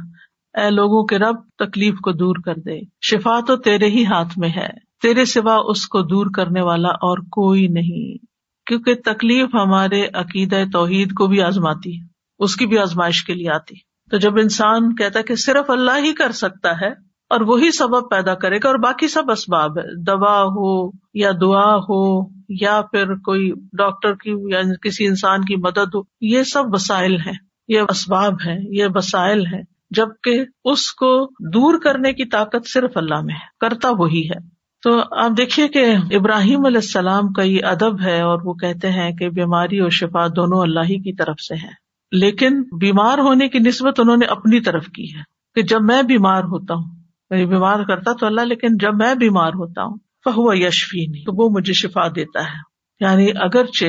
[0.61, 4.49] اے لوگوں کے رب، تکلیف کو دور کر دے۔ شفا تو تیرے ہی ہاتھ میں
[4.49, 8.27] ہے۔ تیرے سوا اس کو دور کرنے والا اور کوئی نہیں،
[8.67, 12.07] کیونکہ تکلیف ہمارے عقید توحید کو بھی آزماتی ہے،
[12.39, 13.75] اس کی بھی آزمائش کے لیے آتی
[14.11, 16.91] تو جب انسان کہتا ہے کہ صرف اللہ ہی کر سکتا ہے
[17.31, 21.77] اور وہی سبب پیدا کرے گا اور باقی سب اسباب ہے دوا ہو یا دعا
[21.77, 27.15] ہو یا پھر کوئی ڈاکٹر کی یا کسی انسان کی مدد ہو، یہ سب وسائل
[27.15, 27.39] ہیں،
[27.69, 33.21] یہ اسباب ہیں، یہ وسائل ہیں۔ جبکہ اس کو دور کرنے کی طاقت صرف اللہ
[33.21, 34.52] میں ہے، کرتا وہی ہے۔
[34.83, 39.13] تو آپ دیکھیے کہ ابراہیم علیہ السلام کا یہ ادب ہے اور وہ کہتے ہیں
[39.13, 43.59] کہ بیماری اور شفا دونوں اللہ ہی کی طرف سے ہے لیکن بیمار ہونے کی
[43.59, 45.23] نسبت انہوں نے اپنی طرف کی ہے
[45.55, 49.49] کہ جب میں بیمار ہوتا ہوں یعنی بیمار کرتا تو اللہ، لیکن جب میں بیمار
[49.49, 52.59] ہوتا ہوں، فہو یشفی نہیں تو وہ مجھے شفا دیتا ہے۔
[53.01, 53.87] یعنی اگرچہ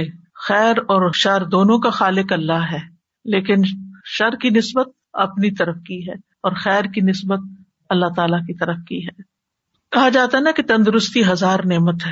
[0.48, 2.80] خیر اور شر دونوں کا خالق اللہ ہے،
[3.26, 3.56] لیکن
[4.06, 7.40] شر کی نسبت اپنی طرف کی ہے اور خیر کی نسبت
[7.90, 9.33] اللہ تعالی کی طرف کی ہے۔
[9.94, 12.12] کہا جاتا ہے نا کہ تندرستی ہزار نعمت ہے۔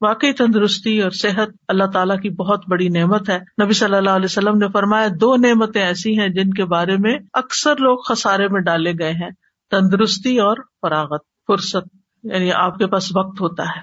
[0.00, 4.24] واقعی تندرستی اور صحت اللہ تعالیٰ کی بہت بڑی نعمت ہے۔ نبی صلی اللہ علیہ
[4.24, 8.60] وسلم نے فرمایا، دو نعمتیں ایسی ہیں جن کے بارے میں اکثر لوگ خسارے میں
[8.60, 9.30] ڈالے گئے ہیں۔
[9.70, 13.80] تندرستی اور فراغت، فرصت یعنی آپ کے پاس وقت ہوتا ہے۔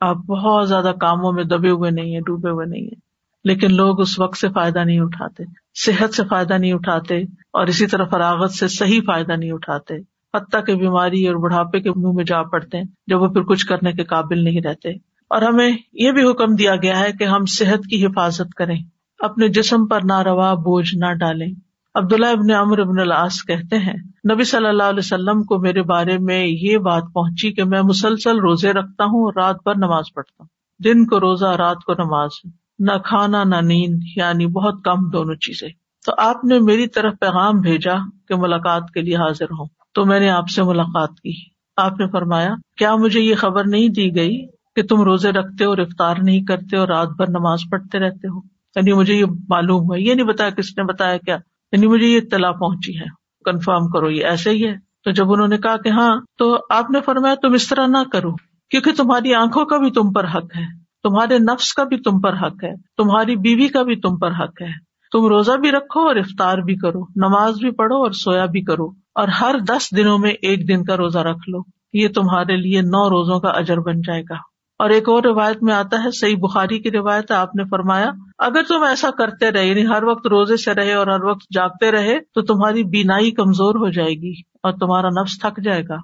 [0.00, 3.00] آپ بہت زیادہ کاموں میں دبے ہوئے نہیں ہیں، ڈوبے ہوئے نہیں ہیں۔
[3.44, 7.18] لیکن لوگ اس وقت سے فائدہ نہیں اٹھاتے، صحت سے فائدہ نہیں اٹھاتے
[7.52, 11.90] اور اسی طرح فراغت سے صحیح فائدہ نہیں اٹھاتے۔ حتیٰ کے بیماری اور بڑھاپے کے
[11.90, 14.90] منہ میں جا پڑتے ہیں، جب وہ پھر کچھ کرنے کے قابل نہیں رہتے۔
[15.30, 18.76] اور ہمیں یہ بھی حکم دیا گیا ہے کہ ہم صحت کی حفاظت کریں،
[19.18, 21.48] اپنے جسم پر نہ روا بوجھ نہ ڈالیں۔
[21.94, 23.94] عبداللہ ابن عمر ابن العاص کہتے ہیں،
[24.32, 28.38] نبی صلی اللہ علیہ وسلم کو میرے بارے میں یہ بات پہنچی کہ میں مسلسل
[28.38, 30.48] روزے رکھتا ہوں اور رات بھر نماز پڑھتا ہوں۔
[30.84, 32.30] دن کو روزہ، رات کو نماز۔
[32.78, 35.68] نہ کھانا، نہ نیند یعنی بہت کم دونوں چیزیں۔
[36.06, 37.94] تو آپ نے میری طرف پیغام بھیجا
[38.28, 39.66] کہ ملاقات کے لیے حاضر ہوں۔
[39.98, 41.32] تو میں نے آپ سے ملاقات کی۔
[41.76, 45.78] آپ نے فرمایا، کیا مجھے یہ خبر نہیں دی گئی کہ تم روزے رکھتے اور
[45.78, 48.38] افطار نہیں کرتے اور رات بھر نماز پڑھتے رہتے ہو؟
[48.76, 51.36] یعنی مجھے یہ معلوم ہوا۔ یہ نہیں بتایا کس نے بتایا کیا۔
[51.72, 53.04] یعنی مجھے یہ اطلاع پہنچی ہے۔
[53.44, 56.90] کنفرم کرو، یہ ایسے ہی ہے۔ تو جب انہوں نے کہا کہ ہاں تو آپ
[56.90, 58.32] نے فرمایا، تم اس طرح نہ کرو۔
[58.70, 60.64] کیونکہ تمہاری آنکھوں کا بھی تم پر حق ہے۔
[61.02, 64.62] تمہارے نفس کا بھی تم پر حق ہے۔ تمہاری بیوی کا بھی تم پر حق
[64.62, 68.62] ہے۔ تم روزہ بھی رکھو اور افطار بھی کرو۔ نماز بھی پڑھو اور سویا بھی
[68.62, 71.58] کرو۔ اور ہر دس دنوں میں ایک دن کا روزہ رکھ لو۔
[71.92, 74.34] یہ تمہارے لیے نو روزوں کا اجر بن جائے گا۔
[74.78, 78.62] اور ایک اور روایت میں آتا ہے، صحیح بخاری کی روایت آپ نے فرمایا، اگر
[78.62, 82.18] تم ایسا کرتے رہے یعنی ہر وقت روزے سے رہے اور ہر وقت جاگتے رہے،
[82.34, 85.96] تو تمہاری بینائی کمزور ہو جائے گی اور تمہارا نفس تھک جائے گا۔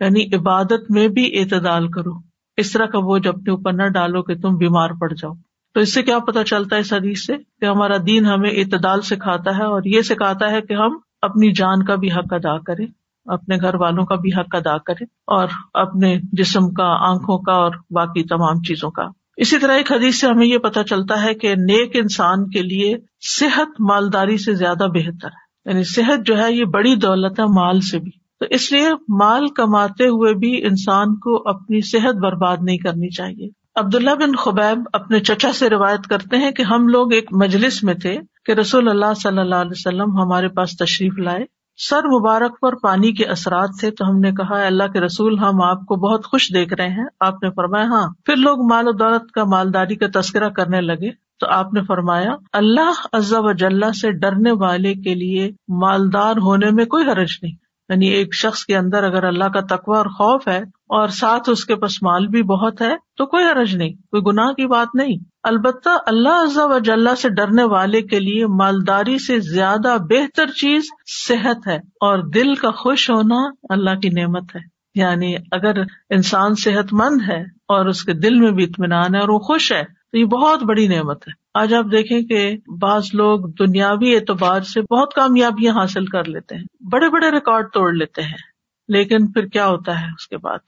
[0.00, 2.12] یعنی عبادت میں بھی اعتدال کرو۔
[2.56, 5.32] اس طرح کا بوجھ اپنے اوپر نہ ڈالو کہ تم بیمار پڑ جاؤ۔
[5.74, 9.00] تو اس سے کیا پتا چلتا ہے اس حدیث سے کہ ہمارا دین ہمیں اعتدال
[9.00, 12.86] سکھاتا ہے اور یہ سکھاتا ہے کہ ہم اپنی جان کا بھی حق ادا کریں
[13.24, 17.72] اپنے گھر والوں کا بھی حق ادا کریں اور اپنے جسم کا، آنکھوں کا اور
[17.90, 19.02] باقی تمام چیزوں کا۔
[19.36, 22.96] اسی طرح ایک حدیث سے ہمیں یہ پتا چلتا ہے کہ نیک انسان کے لیے
[23.40, 27.80] صحت مالداری سے زیادہ بہتر ہے۔ یعنی صحت جو ہے، یہ بڑی دولت ہے مال
[27.80, 32.78] سے بھی۔ تو اس لیے مال کماتے ہوئے بھی انسان کو اپنی صحت برباد نہیں
[32.78, 37.24] کرنی چاہیے۔ عبداللہ بن خبیب اپنے چچا سے روایت کرتے ہیں کہ ہم لوگ ایک
[37.32, 41.44] مجلس میں تھے۔ کہ رسول اللہ صلی اللہ علیہ وسلم ہمارے پاس تشریف لائے۔
[41.76, 45.62] سر مبارک پر پانی کے اثرات تھے تو ہم نے کہا اللہ کے رسول، ہم
[45.62, 48.92] آپ کو بہت خوش دیکھ رہے ہیں۔ آپ نے فرمایا ہاں۔ پھر لوگ مال و
[48.92, 54.12] دولت کا مالداری کا تذکرہ کرنے لگے۔ تو آپ نے فرمایا، اللہ و جل سے
[54.12, 57.52] ڈرنے والے کے لیے مالدار ہونے میں کوئی حرج نہیں۔
[57.88, 61.64] یعنی ایک شخص کے اندر اگر اللہ کا تقوی اور خوف ہے اور ساتھ اس
[61.64, 65.16] کے پاس مال بھی بہت ہے، تو کوئی حرج نہیں، کوئی گناہ کی بات نہیں۔
[65.42, 70.82] البتہ اللہ عزا و جل سے ڈرنے والے کے لیے مالداری سے زیادہ بہتر چیز
[71.28, 76.92] صحت ہے اور دل کا خوش ہونا اللہ کی نعمت ہے۔ یعنی اگر انسان صحت
[76.92, 80.18] مند ہے اور اس کے دل میں بھی اطمینان ہے اور وہ خوش ہے، تو
[80.18, 85.14] یہ بہت بڑی نعمت ہے۔ آج آپ دیکھیں کہ بعض لوگ دنیاوی اعتبار سے بہت
[85.14, 88.53] کامیابیاں حاصل کر لیتے ہیں، بڑے بڑے ریکارڈ توڑ لیتے ہیں۔
[88.88, 90.58] لیکن پھر کیا ہوتا ہے اس کے بعد؟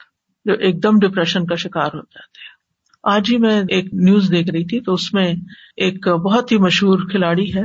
[0.44, 2.56] جو ایک دم ڈپریشن کا شکار ہو جاتے ہیں۔
[3.02, 5.32] آج ہی میں ایک نیوز دیکھ رہی تھی تو اس میں
[5.76, 7.62] ایک بہت ہی مشہور کھلاڑی ہے۔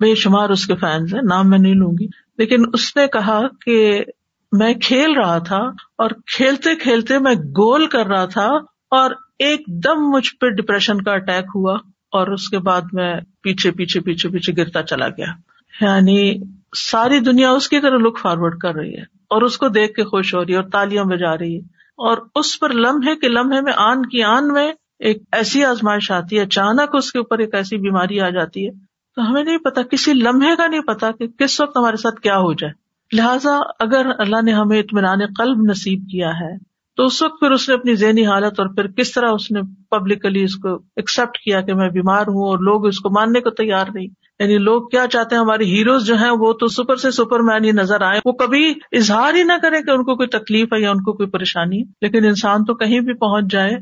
[0.00, 2.06] بے شمار اس کے فینس ہیں، نام میں نہیں لوں گی۔
[2.38, 4.04] لیکن اس نے کہا کہ
[4.52, 5.58] میں کھیل رہا تھا
[5.98, 8.46] اور کھیلتے کھیلتے میں گول کر رہا تھا
[8.90, 11.74] اور ایک دم مجھ پہ ڈپریشن کا اٹیک ہوا
[12.12, 15.32] اور اس کے بعد میں پیچھے پیچھے پیچھے پیچھے گرتا چلا گیا۔
[15.80, 16.38] یعنی
[16.76, 20.04] ساری دنیا اس کی طرح لک فارورڈ کر رہی ہے۔ اور اس کو دیکھ کے
[20.04, 21.60] خوش ہو رہی ہے اور تالیاں بجا رہی ہے
[21.96, 26.36] اور اس پر لمحے کے لمحے میں آن کی آن میں ایک ایسی آزمائش آتی
[26.36, 28.70] ہے، اچانک اس کے اوپر ایک ایسی بیماری آ جاتی ہے۔
[29.16, 32.36] تو ہمیں نہیں پتا، کسی لمحے کا نہیں پتا کہ کس وقت ہمارے ساتھ کیا
[32.36, 32.72] ہو جائے۔
[33.16, 37.68] لہٰذا اگر اللہ نے ہمیں اطمینان قلب نصیب کیا ہے، تو اس وقت پھر اس
[37.68, 39.60] نے اپنی ذہنی حالت اور پھر کس طرح اس نے
[39.90, 43.50] پبلکلی اس کو ایکسپٹ کیا کہ میں بیمار ہوں اور لوگ اس کو ماننے کو
[43.50, 44.06] تیار نہیں۔
[44.40, 47.64] یعنی لوگ کیا چاہتے ہیں ہمارے ہیروز جو ہیں، وہ تو سپر سے سپر مین
[47.64, 50.80] ہی نظر آئے وہ کبھی اظہار ہی نہ کرے کہ ان کو کوئی تکلیف ہے
[50.80, 53.72] یا ان کو کوئی پریشانی۔ لیکن انسان تو کہیں بھی پہنچ جائے،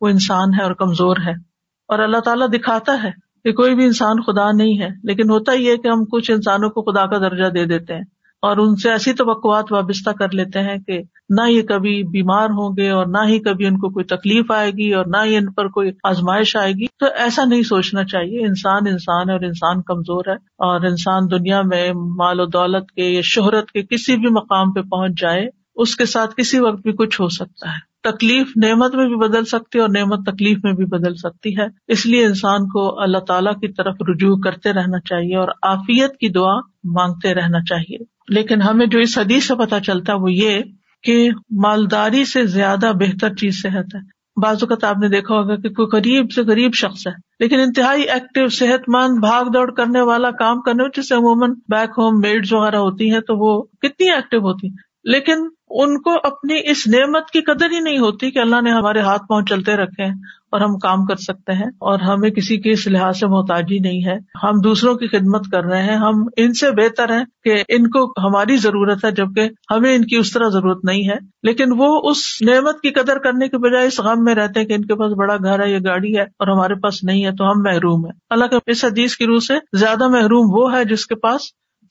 [0.00, 1.32] وہ انسان ہے اور کمزور ہے۔
[1.88, 3.10] اور اللہ تعالیٰ دکھاتا ہے
[3.44, 6.70] کہ کوئی بھی انسان خدا نہیں ہے۔ لیکن ہوتا ہی ہے کہ ہم کچھ انسانوں
[6.70, 10.60] کو خدا کا درجہ دے دیتے ہیں۔ اور ان سے ایسی توقعات وابستہ کر لیتے
[10.60, 14.04] ہیں کہ نہ یہ کبھی بیمار ہوں گے اور نہ ہی کبھی ان کو کوئی
[14.04, 17.62] تکلیف آئے گی اور نہ ہی ان پر کوئی آزمائش آئے گی۔ تو ایسا نہیں
[17.62, 22.46] سوچنا چاہیے۔ انسان انسان ہے اور انسان کمزور ہے اور انسان دنیا میں مال و
[22.46, 26.58] دولت کے یا شہرت کے کسی بھی مقام پہ پہنچ جائے، اس کے ساتھ کسی
[26.58, 30.26] وقت بھی کچھ ہو سکتا ہے۔ تکلیف نعمت میں بھی بدل سکتی ہے اور نعمت
[30.26, 34.36] تکلیف میں بھی بدل سکتی ہے۔ اس لیے انسان کو اللہ تعالیٰ کی طرف رجوع
[34.36, 39.46] کرتے رہنا چاہیے اور آفیت کی دعا مانگتے رہنا چاہیے۔ لیکن ہمیں جو اس حدیث
[39.46, 40.60] سے پتا چلتا ہے وہ یہ
[41.04, 44.00] کہ مالداری سے زیادہ بہتر چیز صحت ہے۔
[44.42, 48.02] بعض اوقات آپ نے دیکھا ہوگا کہ کوئی غریب سے غریب شخص ہے، لیکن انتہائی
[48.02, 52.76] ایکٹیو صحت مند بھاگ دوڑ کرنے والا، کام کرنے جسے عموماً بیک ہوم میڈز وغیرہ
[52.76, 54.68] ہوتی ہیں تو وہ کتنی ایکٹیو ہوتی
[55.04, 59.00] لیکن ان کو اپنی اس نعمت کی قدر ہی نہیں ہوتی کہ اللہ نے ہمارے
[59.00, 60.14] ہاتھ پاؤں چلتے رکھے ہیں
[60.50, 64.04] اور ہم کام کر سکتے ہیں اور ہمیں کسی کے اس لحاظ سے محتاجی نہیں
[64.06, 67.90] ہے۔ ہم دوسروں کی خدمت کر رہے ہیں۔ ہم ان سے بہتر ہیں کہ ان
[67.90, 72.10] کو ہماری ضرورت ہے جبکہ ہمیں ان کی اس طرح ضرورت نہیں ہے۔ لیکن وہ
[72.10, 74.94] اس نعمت کی قدر کرنے کے بجائے اس غم میں رہتے ہیں کہ ان کے
[74.94, 78.04] پاس بڑا گھر ہے یا گاڑی ہے اور ہمارے پاس نہیں ہے تو ہم محروم
[78.04, 81.40] ہیں۔ اللہ کے اس حدیث کی روح سے زیادہ محروم وہ ہے جس کے پاس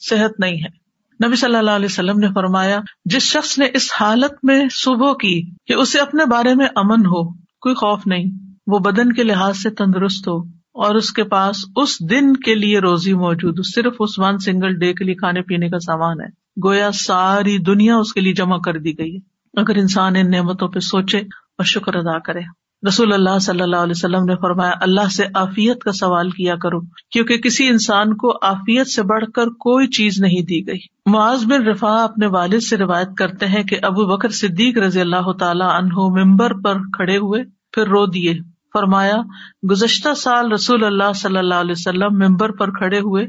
[0.10, 0.81] صحت نہیں ہے۔
[1.25, 5.41] نبی صلی اللہ علیہ وسلم نے فرمایا، جس شخص نے اس حالت میں صبح کی
[5.65, 8.25] کہ اسے اپنے بارے میں امن ہو، کوئی خوف نہیں،
[8.67, 10.38] وہ بدن کے لحاظ سے تندرست ہو،
[10.73, 14.79] اور اس کے پاس اس دن کے لیے روزی موجود ہو صرف اس ون سنگل
[14.79, 18.57] ڈے کے لیے کھانے پینے کا سامان ہے۔ گویا ساری دنیا اس کے لیے جمع
[18.57, 22.41] کر دی گئی ہے۔ اگر انسان ان نعمتوں پہ سوچے اور شکر ادا کرے۔
[22.88, 26.80] رسول اللہ صلی اللہ علیہ وسلم نے فرمایا، اللہ سے آفیت کا سوال کیا کرو،
[27.12, 31.67] کیونکہ کسی انسان کو آفیت سے بڑھ کر کوئی چیز نہیں دی گئی۔ معاذ بن
[31.67, 35.94] رفا اپنے والد سے روایت کرتے ہیں کہ ابو بکر صدیق رضی اللہ تعالیٰ عنہ
[35.94, 38.34] ممبر پر کھڑے ہوئے، پھر رو دیے۔
[38.74, 39.15] فرمایا،
[39.70, 43.28] گزشتہ سال رسول اللہ صلی اللہ علیہ وسلم ممبر پر کھڑے ہوئے،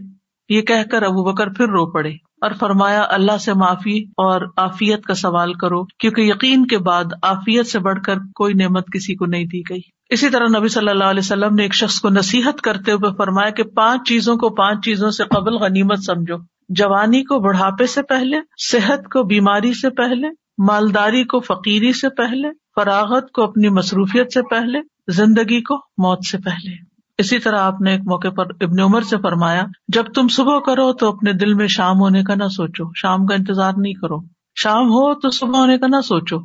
[0.49, 5.05] یہ کہہ کر ابو بکر پھر رو پڑے۔ اور فرمایا، اللہ سے معافی اور آفیت
[5.05, 9.27] کا سوال کرو، کیونکہ یقین کے بعد آفیت سے بڑھ کر کوئی نعمت کسی کو
[9.27, 12.61] نہیں دی گئی۔ اسی طرح نبی صلی اللہ علیہ وسلم نے ایک شخص کو نصیحت
[12.61, 16.37] کرتے ہوئے فرمایا کہ پانچ چیزوں کو پانچ چیزوں سے قبل غنیمت سمجھو۔
[16.69, 20.29] جوانی کو بڑھاپے سے پہلے، صحت کو بیماری سے پہلے،
[20.59, 24.79] مالداری کو فقیری سے پہلے، فراغت کو اپنی مصروفیت سے پہلے،
[25.09, 29.17] زندگی کو موت سے پہلے۔ اسی طرح آپ نے ایک موقع پر ابن عمر سے
[29.23, 33.27] فرمایا، جب تم صبح کرو تو اپنے دل میں شام ہونے کا نہ سوچو، شام
[33.27, 34.17] کا انتظار نہیں کرو۔
[34.55, 36.37] شام ہو تو صبح ہونے کا نہ سوچو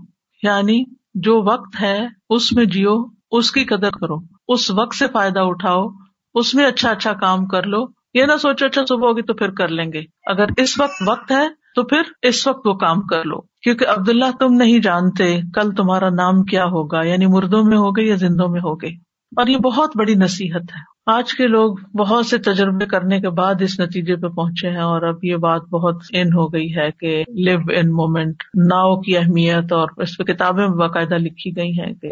[0.43, 4.15] یعنی جو وقت ہے اس میں جیو، اس کی قدر کرو۔
[4.47, 5.88] اس وقت سے فائدہ اٹھاؤ،
[6.34, 9.51] اس میں اچھا اچھا کام کر لو۔ یہ نہ سوچو اچھا صبح ہوگی تو پھر
[9.51, 13.23] کر لیں گے۔ اگر اس وقت وقت ہے تو پھر اس وقت وہ کام کر
[13.23, 18.03] لو۔ کیونکہ عبداللہ تم نہیں جانتے کل تمہارا نام کیا ہوگا یعنی مردوں میں ہوگے
[18.03, 22.38] یا زندوں میں ہوگے۔ اور یہ بہت بڑی نصیحت ہے۔ آج کے لوگ بہت سے
[22.38, 26.28] تجربے کرنے کے بعد اس نتیجے پہ پہنچے ہیں اور اب یہ بات بہت ان
[26.28, 31.16] ہو گئی ہے کہ لیو ان مومنٹ ناؤ کی اہمیت اور اس پہ کتابیں باقاعدہ
[31.16, 32.12] لکھی گئی ہیں کہ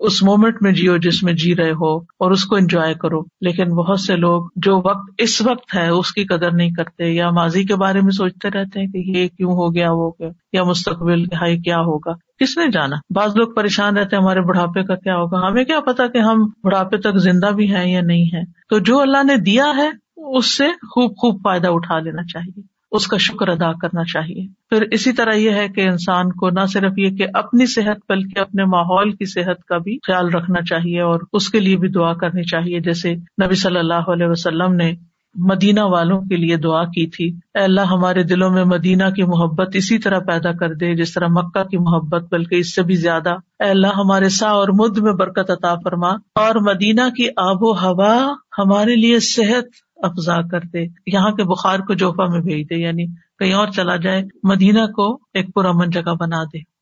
[0.00, 3.64] اس مومنٹ میں جیو جس میں جی رہے ہو اور اس کو انجوائے کرو۔ لیکن
[3.64, 7.64] بہت سے لوگ جو وقت اس وقت ہے، اس کی قدر نہیں کرتے یا ماضی
[7.64, 11.22] کے بارے میں سوچتے رہتے ہیں کہ یہ کیوں ہو گیا وہ گیا یا مستقبل
[11.22, 15.16] ہائی کیا ہوگا؟ کس نے جانا؟ بعض لوگ پریشان رہتے ہیں، ہمارے بڑھاپے کا کیا
[15.16, 18.78] ہوگا؟ ہمیں کیا پتا کہ ہم بڑھاپے تک زندہ بھی ہیں یا نہیں ہے تو
[18.78, 19.90] جو اللہ نے دیا ہے،
[20.36, 24.84] اس سے خوب خوب فائدہ اٹھا لینا چاہیے۔ اس کا شکر ادا کرنا چاہیے۔ پھر
[24.90, 28.64] اسی طرح یہ ہے کہ انسان کو نہ صرف یہ کہ اپنی صحت بلکہ اپنے
[28.64, 32.42] ماحول کی صحت کا بھی خیال رکھنا چاہیے اور اس کے لیے بھی دعا کرنی
[32.42, 34.94] چاہیے۔ جیسے نبی صلی اللہ علیہ وسلم نے
[35.34, 39.70] مدینہ والوں کے لیے دعا کی تھی۔ اے اللہ، ہمارے دلوں میں مدینہ کی محبت
[39.74, 43.30] اسی طرح پیدا کر دے جس طرح مکہ کی محبت، بلکہ اس سے بھی زیادہ۔
[43.30, 47.72] اے اللہ، ہمارے سا اور مد میں برکت عطا فرما اور مدینہ کی آب و
[47.72, 52.74] ہوا ہمارے لیے صحت افزا کر دے۔ یہاں کے بخار کو جوفا میں بھیج دے
[52.74, 56.76] یعنی کہیں اور چلا جائے، مدینہ کو ایک پرامن جگہ بنا دے۔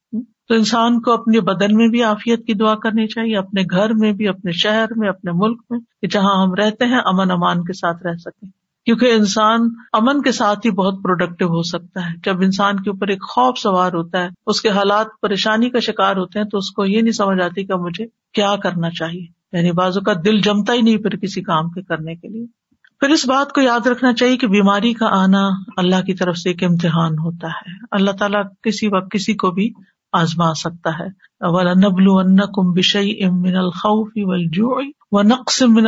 [0.48, 4.12] تو انسان کو اپنے بدن میں بھی عافیت کی دعا کرنی چاہیے، اپنے گھر میں
[4.12, 7.72] بھی، اپنے شہر میں، اپنے ملک میں، کہ جہاں ہم رہتے ہیں، امن امان کے
[7.72, 8.48] ساتھ رہ سکیں۔
[8.84, 9.60] کیونکہ انسان
[9.92, 13.58] امن کے ساتھ ہی بہت پروڈکٹیو ہو سکتا ہے۔ جب انسان کے اوپر ایک خوف
[13.58, 17.00] سوار ہوتا ہے، اس کے حالات پریشانی کا شکار ہوتے ہیں، تو اس کو یہ
[17.00, 20.96] نہیں سمجھ آتی کہ مجھے کیا کرنا چاہیے۔ یعنی بازو کا دل جمتا ہی نہیں
[20.96, 22.46] پھر کسی کام کے کرنے کے لیے۔
[23.04, 26.50] پھر اس بات کو یاد رکھنا چاہیے کہ بیماری کا آنا اللہ کی طرف سے
[26.50, 29.72] ایک امتحان ہوتا ہے۔ اللہ تعالیٰ کسی وقت کسی کو بھی
[30.12, 31.06] آزما سکتا ہے۔
[35.12, 35.86] و نقص من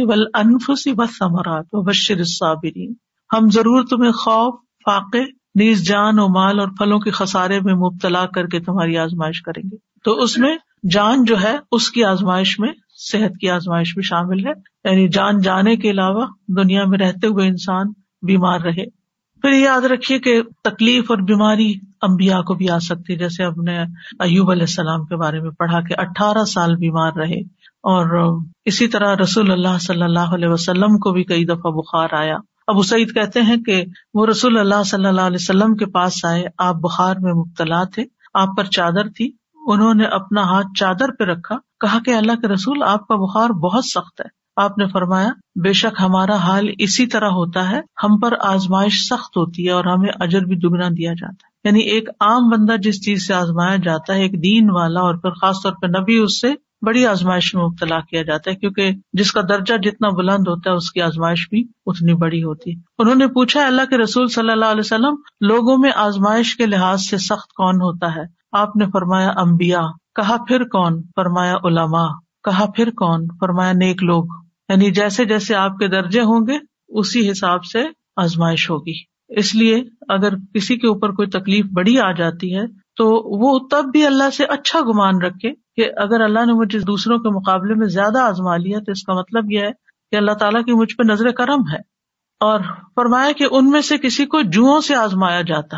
[0.00, 2.94] ول انفسی و ثمرات و بشر الصابرین
[3.32, 8.26] ہم ضرور تمہیں خوف، فاقے، نیز جان و مال اور پھلوں کے خسارے میں مبتلا
[8.26, 10.56] کر کے تمہاری آزمائش کریں گے۔ تو اس میں
[10.90, 12.72] جان جو ہے، اس کی آزمائش میں،
[13.12, 14.52] صحت کی آزمائش بھی شامل ہے۔
[14.90, 17.86] یعنی جان جانے کے علاوہ دنیا میں رہتے ہوئے انسان
[18.22, 18.98] بیمار رہے۔
[19.42, 23.78] پھر یاد رکھیے کہ تکلیف اور بیماری امبیا کو بھی آ سکتی جیسے اب نے
[24.20, 27.40] ایوب علیہ السلام کے بارے میں پڑھا کہ اٹھارہ سال بیمار رہے۔
[27.78, 32.36] اور اسی طرح رسول اللہ صلی اللہ علیہ وسلم کو بھی کئی دفعہ بخار آیا۔
[32.66, 36.44] ابو سعید کہتے ہیں کہ وہ رسول اللہ صلی اللہ علیہ وسلم کے پاس آئے۔
[36.58, 39.30] آپ بخار میں مبتلا تھے۔ آپ پر چادر تھی۔
[39.66, 43.50] انہوں نے اپنا ہاتھ چادر پہ رکھا۔ کہا کہ اللہ کے رسول، آپ کا بخار
[43.50, 45.28] بہت سخت ہے۔ آپ نے فرمایا،
[45.62, 49.84] بے شک ہمارا حال اسی طرح ہوتا ہے، ہم پر آزمائش سخت ہوتی ہے اور
[49.84, 53.76] ہمیں اجر بھی دگنا دیا جاتا ہے۔ یعنی ایک عام بندہ جس چیز سے آزمایا
[53.76, 56.54] جاتا ہے، ایک دین والا اور پھر خاص طور پہ نبی، اس سے
[56.86, 60.76] بڑی آزمائش میں مبتلا کیا جاتا ہے، کیونکہ جس کا درجہ جتنا بلند ہوتا ہے،
[60.76, 64.50] اس کی آزمائش بھی اتنی بڑی ہوتی ہے۔ انہوں نے پوچھا، اللہ کے رسول صلی
[64.50, 68.86] اللہ علیہ وسلم، لوگوں میں آزمائش کے لحاظ سے سخت کون ہوتا ہے؟ آپ نے
[68.92, 69.80] فرمایا امبیا
[70.14, 72.06] کہا، پھر کون؟ فرمایا علما
[72.44, 77.30] کہا، پھر کون؟ فرمایا، نیک لوگ۔ یعنی جیسے جیسے آپ کے درجے ہوں گے، اسی
[77.30, 77.84] حساب سے
[78.16, 78.92] آزمائش ہوگی۔
[79.28, 83.06] اس لیے اگر کسی کے اوپر کوئی تکلیف بڑی آ جاتی ہے، تو
[83.38, 87.28] وہ تب بھی اللہ سے اچھا گمان رکھے کہ اگر اللہ نے مجھے دوسروں کے
[87.28, 89.70] مقابلے میں زیادہ آزما لیا، تو اس کا مطلب یہ ہے
[90.10, 91.98] کہ اللہ تعالیٰ کی مجھ پہ نظر کرم ہے۔
[92.40, 92.60] اور
[92.94, 95.76] فرمایا کہ ان میں سے کسی کو جوؤں سے آزمایا جاتا۔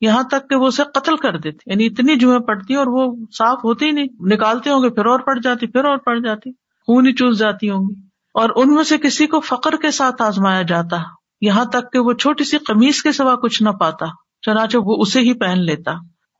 [0.00, 3.58] یہاں تک کہ وہ اسے قتل کر دیتے۔ یعنی اتنی جوئیں پڑتی اور وہ صاف
[3.64, 6.52] ہوتی ہی نہیں۔ نکالتے ہوں گے، پھر اور پڑ جاتی، پھر اور پڑ جاتی۔
[6.86, 10.22] خون ہی چوس جاتی ہوں گی۔ اور ان میں سے کسی کو فخر کے ساتھ
[10.22, 10.96] آزمایا جاتا،
[11.40, 14.06] یہاں تک کہ وہ چھوٹی سی قمیض کے سوا کچھ نہ پاتا،
[14.42, 15.90] چنانچہ وہ اسے ہی پہن لیتا۔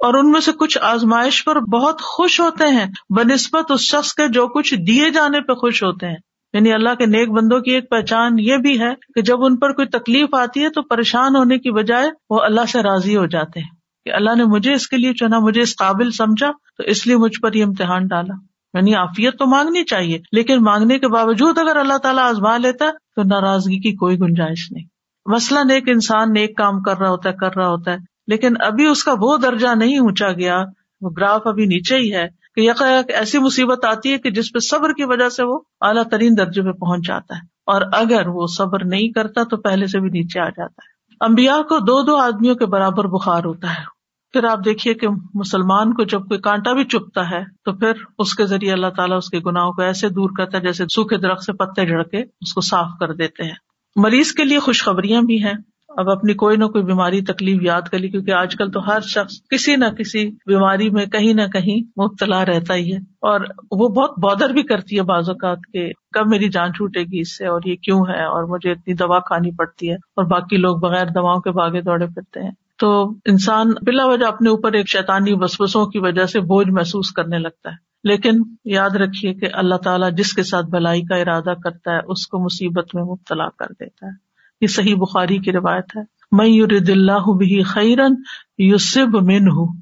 [0.04, 4.14] اور ان میں سے کچھ آزمائش پر بہت خوش ہوتے ہیں بہ نسبت اس شخص
[4.14, 6.16] کے جو کچھ دیے جانے پہ خوش ہوتے ہیں۔
[6.52, 9.72] یعنی اللہ کے نیک بندوں کی ایک پہچان یہ بھی ہے کہ جب ان پر
[9.72, 13.60] کوئی تکلیف آتی ہے تو پریشان ہونے کی بجائے وہ اللہ سے راضی ہو جاتے
[13.60, 13.68] ہیں
[14.04, 17.16] کہ اللہ نے مجھے اس کے لیے چنا، مجھے اس قابل سمجھا، تو اس لیے
[17.16, 18.34] مجھ پر یہ امتحان ڈالا۔
[18.74, 22.84] یعنی آفیت تو مانگنی چاہیے، لیکن مانگنے کے باوجود اگر اللہ تعالیٰ آزما لیتا
[23.16, 24.84] تو ناراضگی کی کوئی گنجائش نہیں۔
[25.26, 28.86] مثلاً ایک انسان نیک کام کر رہا ہوتا ہے، کر رہا ہوتا ہے، لیکن ابھی
[28.86, 30.64] اس کا وہ درجہ نہیں اونچا گیا،
[31.00, 34.58] وہ گراف ابھی نیچے ہی ہے کہ یک ایسی مصیبت آتی ہے کہ جس پہ
[34.58, 38.46] صبر کی وجہ سے وہ اعلیٰ ترین درجے پہ پہنچ جاتا ہے۔ اور اگر وہ
[38.46, 42.16] صبر نہیں کرتا تو پہلے سے بھی نیچے آ جاتا ہے۔ امبیا کو دو دو
[42.16, 43.97] آدمیوں کے برابر بخار ہوتا ہے۔
[44.32, 48.34] پھر آپ دیکھیے کہ مسلمان کو جب کوئی کانٹا بھی چپتا ہے، تو پھر اس
[48.34, 51.44] کے ذریعے اللہ تعالیٰ اس کے گناہوں کو ایسے دور کرتا ہے جیسے سوکھے درخت
[51.44, 53.54] سے پتے جڑ کے اس کو صاف کر دیتے ہیں۔
[53.96, 55.52] مریض کے لیے خوشخبریاں بھی ہیں۔
[55.88, 59.00] اب اپنی کوئی نہ کوئی بیماری تکلیف یاد کر لی، کیونکہ آج کل تو ہر
[59.00, 63.88] شخص کسی نہ کسی بیماری میں کہیں نہ کہیں مبتلا رہتا ہی ہے۔ اور وہ
[63.88, 67.46] بہت بادر بھی کرتی ہے بعض اوقات کے کب میری جان چھوٹے گی اس سے
[67.46, 71.06] اور یہ کیوں ہے اور مجھے اتنی دوا کھانی پڑتی ہے اور باقی لوگ بغیر
[71.06, 75.86] دواؤں کے باغے دوڑے پھرتے ہیں۔ تو انسان بلا وجہ اپنے اوپر ایک شیطانی بسبسوں
[75.86, 80.32] کی وجہ سے بوجھ محسوس کرنے لگتا ہے۔ لیکن یاد رکھیے کہ اللہ تعالیٰ جس
[80.32, 84.12] کے ساتھ بھلائی کا ارادہ کرتا ہے، اس کو مصیبت میں مبتلا کر دیتا ہے۔
[84.60, 88.14] یہ صحیح بخاری کی روایت ہے۔ میں یورد اللہ بھی خیرن
[88.58, 89.76] یوسب من ہوں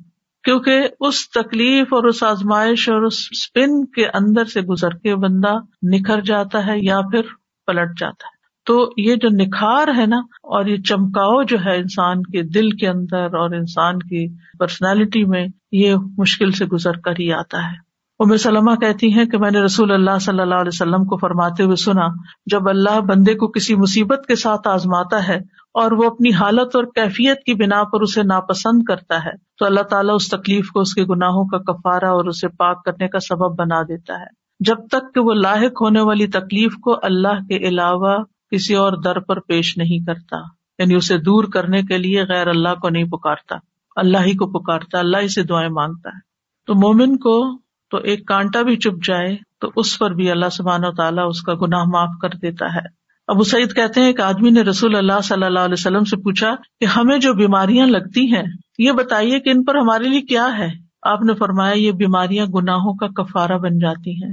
[0.45, 5.55] کیونکہ اس تکلیف اور اس آزمائش اور اس اسپن کے اندر سے گزر کے بندہ
[5.83, 7.23] نکھر جاتا ہے یا پھر
[7.67, 8.36] پلٹ جاتا ہے۔
[8.67, 12.89] تو یہ جو نکھار ہے نا اور یہ چمکاؤ جو ہے انسان کے دل کے
[12.89, 14.27] اندر اور انسان کی
[14.59, 17.85] پرسنالٹی میں، یہ مشکل سے گزر کر ہی آتا ہے۔
[18.19, 21.63] ام سلمہ کہتی ہیں کہ میں نے رسول اللہ صلی اللہ علیہ وسلم کو فرماتے
[21.63, 22.07] ہوئے سنا،
[22.47, 25.37] جب اللہ بندے کو کسی مصیبت کے ساتھ آزماتا ہے
[25.75, 29.81] اور وہ اپنی حالت اور کیفیت کی بنا پر اسے ناپسند کرتا ہے، تو اللہ
[29.81, 33.59] تعالیٰ اس تکلیف کو، اس کے گناہوں کا کفارا اور اسے پاک کرنے کا سبب
[33.59, 38.17] بنا دیتا ہے۔ جب تک کہ وہ لاحق ہونے والی تکلیف کو اللہ کے علاوہ
[38.51, 40.37] کسی اور در پر پیش نہیں کرتا۔
[40.79, 43.57] یعنی اسے دور کرنے کے لیے غیر اللہ کو نہیں پکارتا۔
[43.97, 46.21] اللہ ہی کو پکارتا، اللہ ہی سے دعائیں مانگتا ہے۔
[46.67, 47.59] تو مومن کو
[47.91, 51.43] تو ایک کانٹا بھی چپ جائے تو اس پر بھی اللہ سبحان و تعالیٰ اس
[51.43, 55.21] کا گناہ معاف کر دیتا ہے۔ ابو سعید کہتے ہیں کہ آدمی نے رسول اللہ
[55.25, 58.43] صلی اللہ علیہ وسلم سے پوچھا کہ ہمیں جو بیماریاں لگتی ہیں،
[58.79, 60.69] یہ بتائیے کہ ان پر ہمارے لیے کیا ہے؟
[61.03, 64.33] آپ نے فرمایا یہ بیماریاں گناہوں کا کفارہ بن جاتی ہیں۔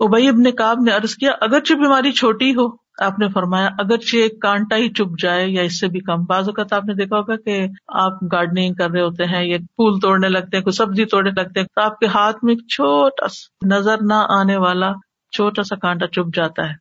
[0.00, 4.40] ابئی ابن کاب نے ارض کیا، اگرچہ بیماری چھوٹی ہو آپ نے فرمایا، اگرچہ ایک
[4.42, 7.36] کانٹا ہی چپ جائے یا اس سے بھی کم، بعض اوقات آپ نے دیکھا ہوگا
[7.36, 11.30] کہ آپ گارڈنگ کر رہے ہوتے ہیں یا پھول توڑنے لگتے ہیں، کوئی سبزی توڑنے
[11.30, 14.92] لگتے ہیں، تو آپ کے ہاتھ میں چھوٹا سا نظر نہ آنے والا
[15.32, 16.74] چھوٹا سا کانٹا چپ جاتا ہے۔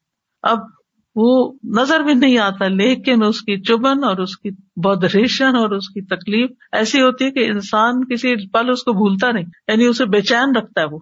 [0.44, 0.58] اب
[1.16, 5.90] وہ نظر بھی نہیں آتا، لیکن اس کی چبن اور اس کی بدریشن اور اس
[5.90, 10.06] کی تکلیف ایسی ہوتی ہے کہ انسان کسی پل اس کو بھولتا نہیں یعنی اسے
[10.06, 11.00] بے چین رکھتا ہے وہ۔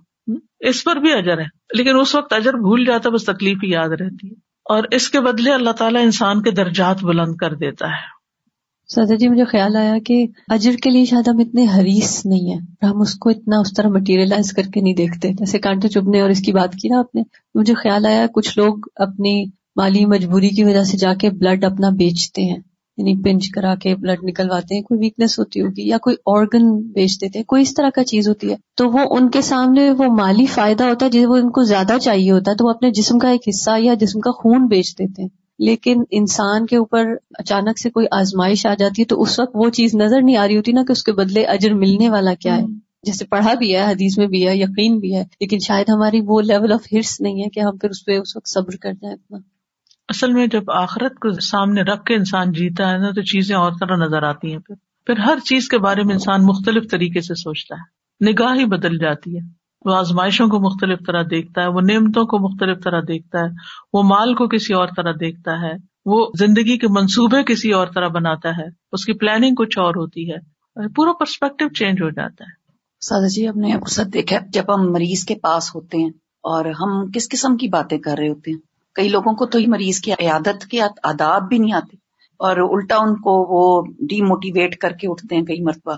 [0.59, 1.45] اس پر بھی اجر ہے،
[1.77, 5.09] لیکن اس وقت اجر بھول جاتا ہے، بس تکلیف ہی یاد رہتی ہے۔ اور اس
[5.09, 8.19] کے بدلے اللہ تعالیٰ انسان کے درجات بلند کر دیتا ہے۔
[8.87, 12.85] سادا جی مجھے خیال آیا کہ اجر کے لیے شاید ہم اتنے حریث نہیں ہیں۔
[12.85, 16.29] ہم اس کو اتنا اس طرح مٹیریلائز کر کے نہیں دیکھتے۔ جیسے کانٹے چبنے اور
[16.29, 17.21] اس کی بات کی نا آپ نے۔
[17.55, 19.45] مجھے خیال آیا کچھ لوگ اپنی
[19.75, 22.68] مالی مجبوری کی وجہ سے جا کے بلڈ اپنا بیچتے ہیں۔
[22.99, 27.21] یعنی پنچ کرا کے بلڈ نکلواتے ہیں کوئی ویکنیس ہوتی ہوگی یا کوئی آرگن بیچ
[27.21, 30.03] دیتے ہیں کوئی اس طرح کا چیز ہوتی ہے تو وہ ان کے سامنے وہ
[30.03, 32.91] مالی فائدہ ہوتا ہے جس وہ ان کو زیادہ چاہیے ہوتا ہے تو وہ اپنے
[32.91, 35.29] جسم کا ایک حصہ یا جسم کا خون بیچ دیتے ہیں۔
[35.59, 39.69] لیکن انسان کے اوپر اچانک سے کوئی آزمائش آ جاتی ہے تو اس وقت وہ
[39.69, 42.57] چیز نظر نہیں آ رہی ہوتی نا کہ اس کے بدلے اجر ملنے والا کیا
[42.57, 42.63] ہے۔
[43.03, 46.41] جیسے پڑھا بھی ہے حدیث میں بھی ہے یقین بھی ہے لیکن شاید ہماری وہ
[46.41, 49.15] لیول آف ہرس نہیں ہے کہ ہم پھر اس پہ اس وقت صبر کر جائیں
[49.15, 49.37] اتنا
[50.09, 53.71] اصل میں جب آخرت کو سامنے رکھ کے انسان جیتا ہے نا، تو چیزیں اور
[53.79, 57.35] طرح نظر آتی ہیں۔ پھر پھر ہر چیز کے بارے میں انسان مختلف طریقے سے
[57.35, 57.99] سوچتا ہے۔
[58.31, 62.39] نگاہ ہی بدل جاتی ہے۔ وہ آزمائشوں کو مختلف طرح دیکھتا ہے، وہ نعمتوں کو
[62.39, 63.47] مختلف طرح دیکھتا ہے،
[63.93, 65.71] وہ مال کو کسی اور طرح دیکھتا ہے،
[66.05, 70.31] وہ زندگی کے منصوبے کسی اور طرح بناتا ہے۔ اس کی پلاننگ کچھ اور ہوتی
[70.31, 70.37] ہے۔
[70.89, 72.71] پورا پرسپیکٹو چینج ہو جاتا ہے۔
[73.05, 76.09] سادہ جی ہم نے اکثر دیکھا جب ہم مریض کے پاس ہوتے ہیں
[76.43, 79.99] اور ہم کس قسم کی باتیں کر رہے ہوتے ہیں؟ کئی لوگوں کو تو مریض
[79.99, 81.97] کی عیادت کے آداب بھی نہیں آتے
[82.39, 85.95] اور الٹا ان کو وہ ڈی موٹیویٹ کر کے اٹھتے ہیں کئی مرتبہ۔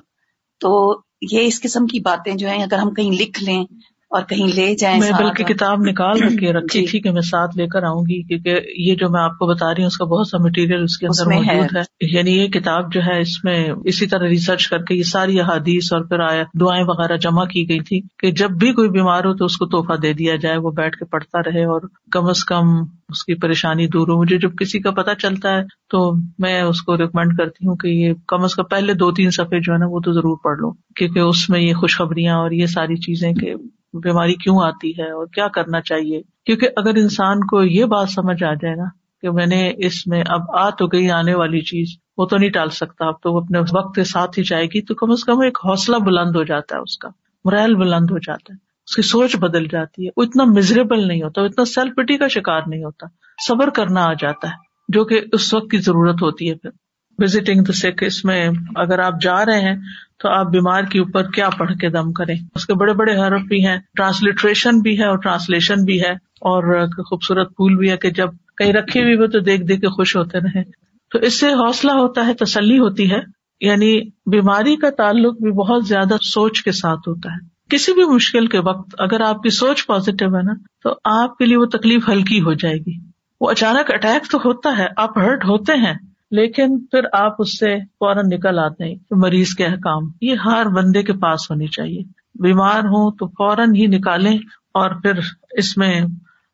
[0.61, 3.63] تو یہ اس قسم کی باتیں جو ہیں، اگر ہم کہیں لکھ لیں
[4.11, 7.57] اور کہیں لے جائیں میں بلکہ کتاب نکال رکھی رکھی جی۔ تھی کہ میں ساتھ
[7.57, 10.05] لے کر آؤں گی کیونکہ یہ جو میں آپ کو بتا رہی ہوں اس کا
[10.05, 11.81] بہت سا مٹیریل اس کے اندر موجود ہے۔
[12.11, 13.55] یعنی یہ کتاب جو ہے اس میں
[13.85, 17.67] اسی طرح ریسرچ کر کے یہ ساری احادیث اور پھر آیا دعائیں وغیرہ جمع کی
[17.69, 20.57] گئی تھی کہ جب بھی کوئی بیمار ہو تو اس کو تحفہ دے دیا جائے
[20.57, 21.81] وہ بیٹھ کے پڑھتا رہے اور
[22.11, 22.77] کم از کم
[23.09, 26.81] اس کی پریشانی دور ہو۔ مجھے جب کسی کا پتا چلتا ہے تو میں اس
[26.81, 29.77] کو ریکمینڈ کرتی ہوں کہ یہ کم از کم پہلے دو تین صفحے جو ہے
[29.77, 33.31] نا وہ تو ضرور پڑھ لو کیونکہ اس میں یہ خوشخبریاں اور یہ ساری چیزیں
[33.33, 33.53] کہ
[33.93, 38.43] بیماری کیوں آتی ہے اور کیا کرنا چاہیے؟ کیونکہ اگر انسان کو یہ بات سمجھ
[38.43, 38.83] آ جائے نا
[39.21, 41.87] کہ میں نے اس میں اب آ تو گئی آنے والی چیز،
[42.17, 44.81] وہ تو نہیں ٹال سکتا۔ اب تو وہ اپنے وقت کے ساتھ ہی جائے گی
[44.81, 47.09] تو کم از کم ایک حوصلہ بلند ہو جاتا ہے اس کا
[47.45, 51.23] مرائل بلند ہو جاتا ہے۔ اس کی سوچ بدل جاتی ہے۔ وہ اتنا مزریبل نہیں
[51.23, 53.07] ہوتا اتنا سیلف پٹی کا شکار نہیں ہوتا۔
[53.47, 54.53] صبر کرنا آ جاتا ہے،
[54.89, 56.69] جو کہ اس وقت کی ضرورت ہوتی ہے۔ پھر
[57.17, 59.75] وزٹنگ دا سکھ اس میں اگر آپ جا رہے ہیں
[60.21, 63.41] تو آپ بیمار کے اوپر کیا پڑھ کے دم کریں؟ اس کے بڑے بڑے حرف
[63.41, 66.11] بھی ہیں ٹرانسلیٹریشن بھی ہے اور ٹرانسلیشن بھی ہے،
[66.41, 70.15] اور خوبصورت پھول بھی ہے کہ جب کہیں رکھے ہوئے تو دیکھ دیکھ کے خوش
[70.15, 70.63] ہوتے رہے
[71.11, 73.19] تو اس سے حوصلہ ہوتا ہے، تسلی ہوتی ہے
[73.61, 73.91] یعنی
[74.31, 78.59] بیماری کا تعلق بھی بہت زیادہ سوچ کے ساتھ ہوتا ہے۔ کسی بھی مشکل کے
[78.59, 80.53] وقت اگر آپ کی سوچ پازیٹو ہے نا،
[80.83, 82.97] تو آپ کے لیے وہ تکلیف ہلکی ہو جائے گی۔
[83.41, 85.93] وہ اچانک اٹیک تو ہوتا ہے، آپ ہرٹ ہوتے ہیں
[86.31, 91.03] لیکن پھر آپ اس سے فوراً نکل آتے ہیں مریض کے احکام، یہ ہر بندے
[91.03, 92.03] کے پاس ہونی چاہیے۔
[92.35, 94.37] بیمار ہوں تو فوراً ہی نکالیں
[94.73, 95.19] اور پھر
[95.51, 96.01] اس میں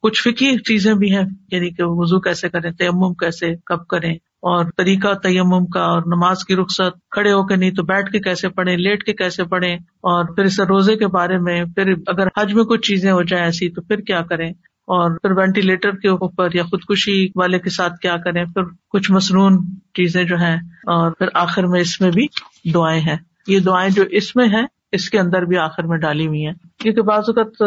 [0.03, 4.65] کچھ فکی چیزیں بھی ہیں یعنی کہ وضو کیسے کریں، تیمم کیسے، کب کریں، اور
[4.77, 8.49] طریقہ تیمم کا اور نماز کی رخصت، کھڑے ہو کے نہیں تو بیٹھ کے کیسے
[8.49, 12.53] پڑھیں، لیٹ کے کیسے پڑھیں، اور پھر اسے روزے کے بارے میں، پھر اگر حج
[12.53, 14.51] میں کچھ چیزیں ہو جائیں ایسی تو پھر کیا کریں؟
[14.87, 19.57] اور پھر وینٹیلیٹر کے اوپر یا خودکشی والے کے ساتھ کیا کریں، پھر کچھ مصنون
[19.93, 20.57] چیزیں جو ہیں
[20.87, 22.27] اور پھر آخر میں اس میں بھی
[22.73, 23.17] دعائیں ہیں۔
[23.47, 26.53] یہ دعائیں جو اس میں ہے اس کے اندر بھی آخر میں ڈالی ہوئی ہیں۔
[26.79, 27.61] کیونکہ بعض اوقات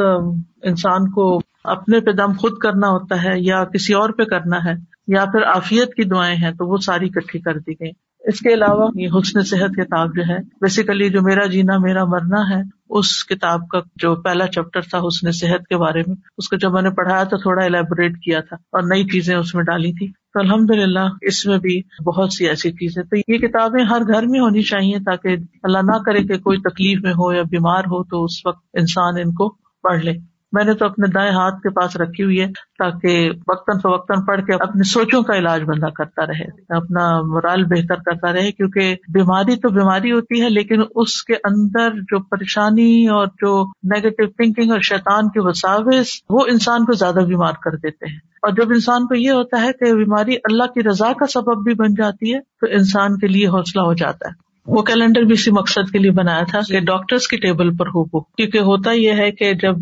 [0.62, 4.73] انسان کو اپنے پہ دم خود کرنا ہوتا ہے یا کسی اور پہ کرنا ہے
[5.09, 7.91] یا پھر آفیت کی دعائیں ہیں، تو وہ ساری کٹھی کر دی گئی
[8.25, 12.41] اس کے علاوہ یہ حسن صحت کتاب جو ہے بیسیکلی جو میرا جینا، میرا مرنا
[12.51, 12.61] ہے،
[12.91, 16.73] اس کتاب کا جو پہلا چیپٹر تھا حسن صحت کے بارے میں، اس کو جب
[16.73, 20.07] میں نے پڑھایا تو تھوڑا الیبوریٹ کیا تھا اور نئی چیزیں اس میں ڈالی تھی
[20.07, 24.27] تو الحمد للہ اس میں بھی بہت سی ایسی چیزیں۔ تو یہ کتابیں ہر گھر
[24.27, 28.05] میں ہونی چاہیے تاکہ اللہ نہ کرے کہ کوئی تکلیف میں ہو یا بیمار ہو
[28.05, 29.49] تو اس وقت انسان ان کو
[29.83, 33.78] پڑھ لے۔ میں نے تو اپنے دائیں ہاتھ کے پاس رکھی ہوئی ہے تاکہ وقتاً
[33.78, 38.53] فوقتاً پڑھ کے اپنی سوچوں کا علاج بندہ کرتا رہے، اپنا مرال بہتر کرتا رہے،
[38.53, 44.26] کیونکہ بیماری تو بیماری ہوتی ہے، لیکن اس کے اندر جو پریشانی اور جو نیگیٹو
[44.26, 48.70] تھنکنگ اور شیطان کے وساوس، وہ انسان کو زیادہ بیمار کر دیتے ہیں۔ اور جب
[48.70, 52.34] انسان کو یہ ہوتا ہے کہ بیماری اللہ کی رضا کا سبب بھی بن جاتی
[52.34, 55.99] ہے، تو انسان کے لیے حوصلہ ہو جاتا ہے۔ وہ کیلنڈر بھی اسی مقصد کے
[55.99, 59.53] لیے بنایا تھا کہ ڈاکٹرس کی ٹیبل پر ہو وہ۔ کیونکہ ہوتا یہ ہے کہ
[59.55, 59.77] جب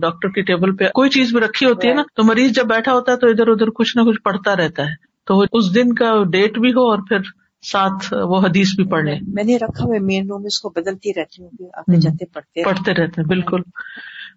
[0.00, 2.92] ڈاکٹر کی ٹیبل پہ کوئی چیز بھی رکھی ہوتی ہے نا تو مریض جب بیٹھا
[2.92, 4.94] ہوتا ہے تو ادھر ادھر کچھ نہ کچھ پڑھتا رہتا ہے۔
[5.26, 7.18] تو اس دن کا ڈیٹ بھی ہو اور پھر
[7.62, 11.10] ساتھ وہ حدیث بھی پڑھ لیں میں نے رکھا ہوا مین روم اس کو بدلتی
[11.16, 11.50] رہتی ہوں
[12.32, 13.62] پڑھتے پڑھتے رہتے ہیں بالکل۔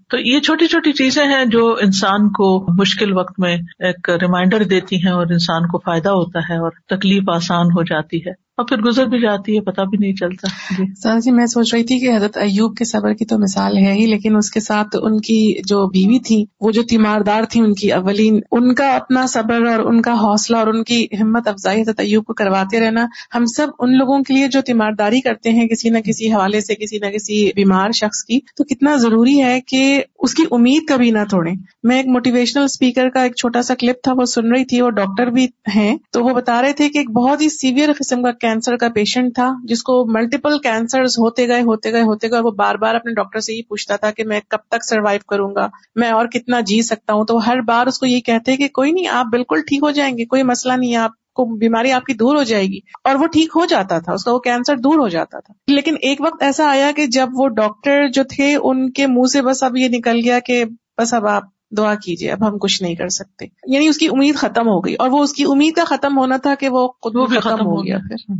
[0.10, 4.96] تو یہ چھوٹی چھوٹی چیزیں ہیں جو انسان کو مشکل وقت میں ایک ریمائنڈر دیتی
[4.96, 8.78] ہیں اور انسان کو فائدہ ہوتا ہے اور تکلیف آسان ہو جاتی ہے۔ اور پھر
[8.78, 10.47] گزر بھی جاتی ہے پتا بھی نہیں چلتا۔
[10.78, 13.78] جی۔ سر جی میں سوچ رہی تھی کہ حضرت ایوب کے صبر کی تو مثال
[13.78, 17.60] ہے ہی، لیکن اس کے ساتھ ان کی جو بیوی تھی، وہ جو تیماردار تھی،
[17.62, 21.47] ان کی اولین، ان کا اپنا صبر اور ان کا حوصلہ اور ان کی ہمت
[21.47, 23.05] افزائی حضرت ایوب کو کرواتے رہنا۔
[23.36, 26.76] ہم سب ان لوگوں کے لیے جو تیمارداری کرتے ہیں، کسی نہ کسی حوالے سے،
[26.76, 31.12] کسی نہ کسی بیمار شخص کی، تو کتنا ضروری ہے کہ اس کی امید کبھی
[31.12, 34.66] نہ توڑیں۔ میں ایک موٹیویشنل اسپیکر کا ایک چھوٹا سا کلپ تھا، وہ سن رہی
[34.66, 37.89] تھی، وہ ڈاکٹر بھی ہیں، تو وہ بتا رہے تھے کہ ایک بہت ہی سیویئر
[37.99, 42.32] قسم کا کینسر کا پیشنٹ تھا، جس کو ملٹیپل کینسر ہوتے گئے ہوتے گئے ہوتے
[42.32, 45.20] گئے، وہ بار بار اپنے ڈاکٹر سے یہ پوچھتا تھا کہ میں کب تک سروائو
[45.28, 48.58] کروں گا، میں اور کتنا جی سکتا ہوں؟ تو ہر بار اس کو یہ کہتے
[48.58, 51.45] کہ کوئی نہیں، آپ بالکل ٹھیک ہو جائیں گے، کوئی مسئلہ نہیں ہے آپ کو
[51.45, 54.34] بیماری آپ کی دور ہو جائے گی۔ اور وہ ٹھیک ہو جاتا تھا، اس کا
[54.34, 58.08] وہ کینسر دور ہو جاتا تھا۔ لیکن ایک وقت ایسا آیا کہ جب وہ ڈاکٹر
[58.08, 60.66] جو تھے، ان کے منہ سے بس اب یہ نکل گیا کہ
[60.97, 61.43] بس اب آپ
[61.78, 64.95] دعا کیجیے اب ہم کچھ نہیں کر سکتے۔ یعنی اس کی امید ختم ہو گئی
[64.95, 67.65] اور وہ اس کی امید کا ختم ہونا تھا کہ وہ خود وہ بھی ختم
[67.65, 68.34] ہو گیا۔ پھر۔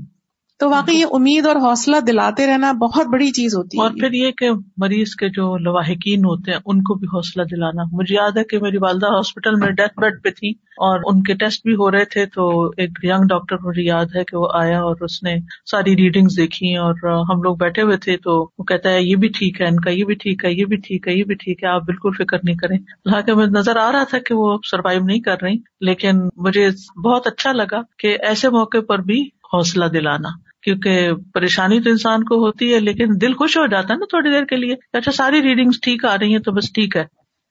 [0.60, 4.12] تو واقعی یہ امید اور حوصلہ دلاتے رہنا بہت بڑی چیز ہوتی ہے۔ اور پھر
[4.12, 8.38] یہ کہ مریض کے جو لواحقین ہوتے ہیں، ان کو بھی حوصلہ دلانا۔ مجھے یاد
[8.38, 10.50] ہے کہ میری والدہ ہاسپٹل میں ڈیتھ بیڈ پہ تھی
[10.80, 14.24] اور ان کے ٹیسٹ بھی ہو رہے تھے، تو ایک ینگ ڈاکٹر مجھے یاد ہے
[14.24, 15.36] کہ وہ آیا اور اس نے
[15.72, 19.28] ساری ریڈنگز دیکھی اور ہم لوگ بیٹھے ہوئے تھے تو وہ کہتا ہے، یہ بھی
[19.28, 21.64] ٹھیک ہے، ان کا یہ بھی ٹھیک ہے، یہ بھی ٹھیک ہے، یہ بھی ٹھیک
[21.64, 25.04] ہے، آپ بالکل فکر نہیں کریں۔ حالانکہ مجھے نظر آ رہا تھا کہ وہ سروائو
[25.04, 26.70] نہیں کر رہی، لیکن مجھے
[27.06, 32.36] بہت اچھا لگا کہ ایسے موقع پر بھی حوصلہ دلانا۔ کیونکہ پریشانی تو انسان کو
[32.46, 35.42] ہوتی ہے، لیکن دل خوش ہو جاتا ہے نا تھوڑی دیر کے لیے اچھا ساری
[35.42, 37.04] ریڈنگ ٹھیک آ رہی ہیں تو بس ٹھیک ہے۔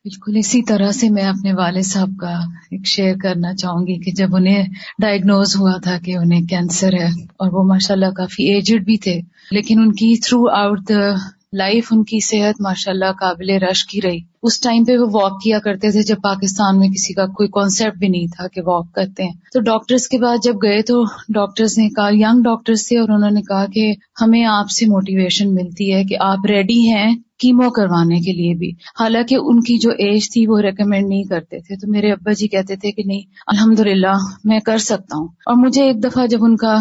[0.04, 2.34] بالکل، اسی طرح سے میں اپنے والد صاحب کا
[2.70, 4.66] ایک شیئر کرنا چاہوں گی کہ جب انہیں
[5.02, 9.20] ڈائگنوز ہوا تھا کہ انہیں کینسر ہے اور وہ ماشاء اللہ کافی ایجڈ بھی تھے،
[9.50, 11.00] لیکن ان کی تھرو آؤٹ دا
[11.52, 15.42] لائف ان کی صحت ماشاء اللہ قابل رش کی رہی۔ اس ٹائم پہ وہ واک
[15.42, 18.94] کیا کرتے تھے جب پاکستان میں کسی کا کوئی کانسیپٹ بھی نہیں تھا کہ واک
[18.94, 22.98] کرتے ہیں۔ تو ڈاکٹرز کے بعد جب گئے تو ڈاکٹرز نے کہا ینگ ڈاکٹرز تھے
[22.98, 27.14] اور انہوں نے کہا کہ ہمیں آپ سے موٹیویشن ملتی ہے کہ آپ ریڈی ہیں
[27.38, 28.70] کیمو کروانے کے لیے بھی۔
[29.00, 32.48] حالانکہ ان کی جو ایج تھی وہ ریکمینڈ نہیں کرتے تھے۔ تو میرے ابا جی
[32.48, 33.80] کہتے تھے کہ نہیں الحمد
[34.44, 36.76] میں کر سکتا ہوں۔ اور مجھے ایک دفعہ جب ان کا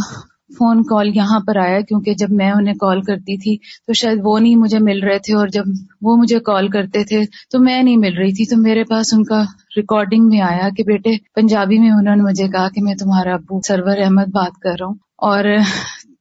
[0.51, 4.39] فون کال یہاں پر آیا کیونکہ جب میں انہیں کال کرتی تھی تو شاید وہ
[4.39, 5.63] نہیں مجھے مل رہے تھے اور جب
[6.01, 7.21] وہ مجھے کال کرتے تھے
[7.51, 9.41] تو میں نہیں مل رہی تھی تو میرے پاس ان کا
[9.77, 13.59] ریکارڈنگ میں آیا کہ بیٹے پنجابی میں انہوں نے مجھے کہا کہ میں تمہارا ابو
[13.67, 15.43] سرور احمد بات کر رہا ہوں اور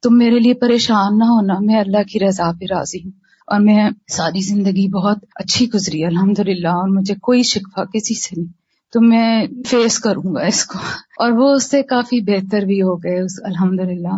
[0.02, 3.12] تم میرے لیے پریشان نہ ہونا، میں اللہ کی رضا پہ راضی ہوں
[3.48, 8.40] اور میں ساری زندگی بہت اچھی گزری الحمد للہ اور مجھے کوئی شکفا کسی سے
[8.40, 10.78] نہیں۔ تو میں فیس کروں گا اس کو۔
[11.18, 14.16] اور وہ اس سے کافی بہتر بھی ہو گئے الحمد للہ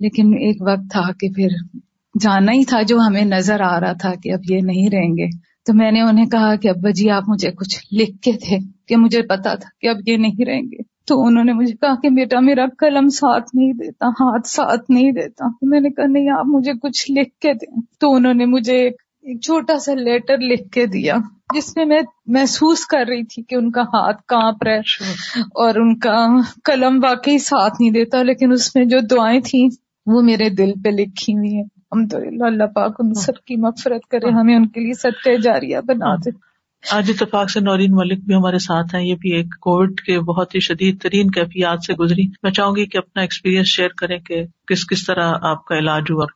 [0.00, 1.48] لیکن ایک وقت تھا کہ پھر
[2.20, 5.50] جانا ہی تھا جو ہمیں نظر آ رہا تھا کہ اب یہ نہیں رہیں گے۔
[5.66, 8.58] تو میں نے انہیں کہا کہ ابا جی آپ مجھے کچھ لکھ کے تھے
[8.88, 12.00] کہ مجھے پتا تھا کہ اب یہ نہیں رہیں گے۔ تو انہوں نے مجھے کہا
[12.00, 16.30] کہ بیٹا، میرا قلم ساتھ نہیں دیتا، ہاتھ ساتھ نہیں دیتا۔ میں نے کہا، نہیں،
[16.30, 20.38] آپ مجھے کچھ لکھ کے دیں۔ تو انہوں نے مجھے ایک ایک چھوٹا سا لیٹر
[20.38, 21.14] لکھ کے دیا،
[21.54, 24.78] جس میں میں محسوس کر رہی تھی کہ ان کا ہاتھ کانپ رہا
[25.54, 26.16] اور ان کا
[26.64, 29.68] قلم واقعی ساتھ نہیں دیتا، لیکن اس میں جو دعائیں تھیں
[30.06, 34.06] وہ میرے دل پہ لکھی ہوئی ہیں۔ الحمد للہ اللہ پاک ان سب کی مفرت
[34.10, 36.30] کرے، ہمیں ان کے لیے سچے جاریہ بنا دے۔
[36.90, 40.54] آج اتفاق سے نورین ملک بھی ہمارے ساتھ ہیں، یہ بھی ایک کووڈ کے بہت
[40.54, 44.44] ہی شدید ترین کیفیات سے گزری۔ میں چاہوں گی کہ اپنا ایکسپیرینس شیئر کریں کہ
[44.66, 46.26] کس کس طرح آپ کا علاج ہوا۔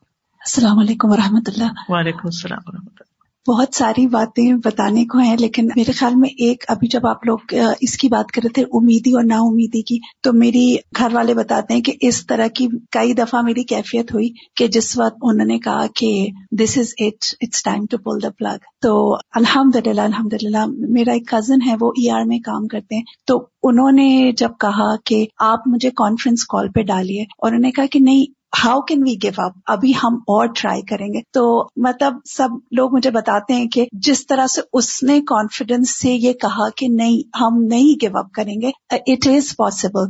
[0.45, 3.13] السلام علیکم و رحمۃ اللہ۔ وعلیکم السلام و رحمۃ اللہ۔
[3.47, 7.53] بہت ساری باتیں بتانے کو ہیں لیکن میرے خیال میں ایک ابھی جب آپ لوگ
[7.81, 11.33] اس کی بات کر رہے تھے امیدی اور نا امیدی کی تو میری گھر والے
[11.33, 15.45] بتاتے ہیں کہ اس طرح کی کئی دفعہ میری کیفیت ہوئی کہ جس وقت انہوں
[15.45, 20.01] نے کہا کہ this is it it's time to pull the plug تو الحمد للہ
[20.01, 23.91] الحمد للہ میرا ایک کزن ہے وہ ای آر میں کام کرتے ہیں۔ تو انہوں
[23.91, 27.99] نے جب کہا کہ آپ مجھے کانفرنس کال پہ ڈالیے اور انہوں نے کہا کہ
[27.99, 32.49] نہیں how can we give up ابھی ہم اور ٹرائی کریں گے۔ تو مطلب سب
[32.71, 36.87] لوگ مجھے بتاتے ہیں کہ جس طرح سے اس نے کانفیڈینس سے یہ کہا کہ
[36.87, 40.09] نہیں، ہم نہیں گیو اپ کریں گے۔ اٹ از پاسبل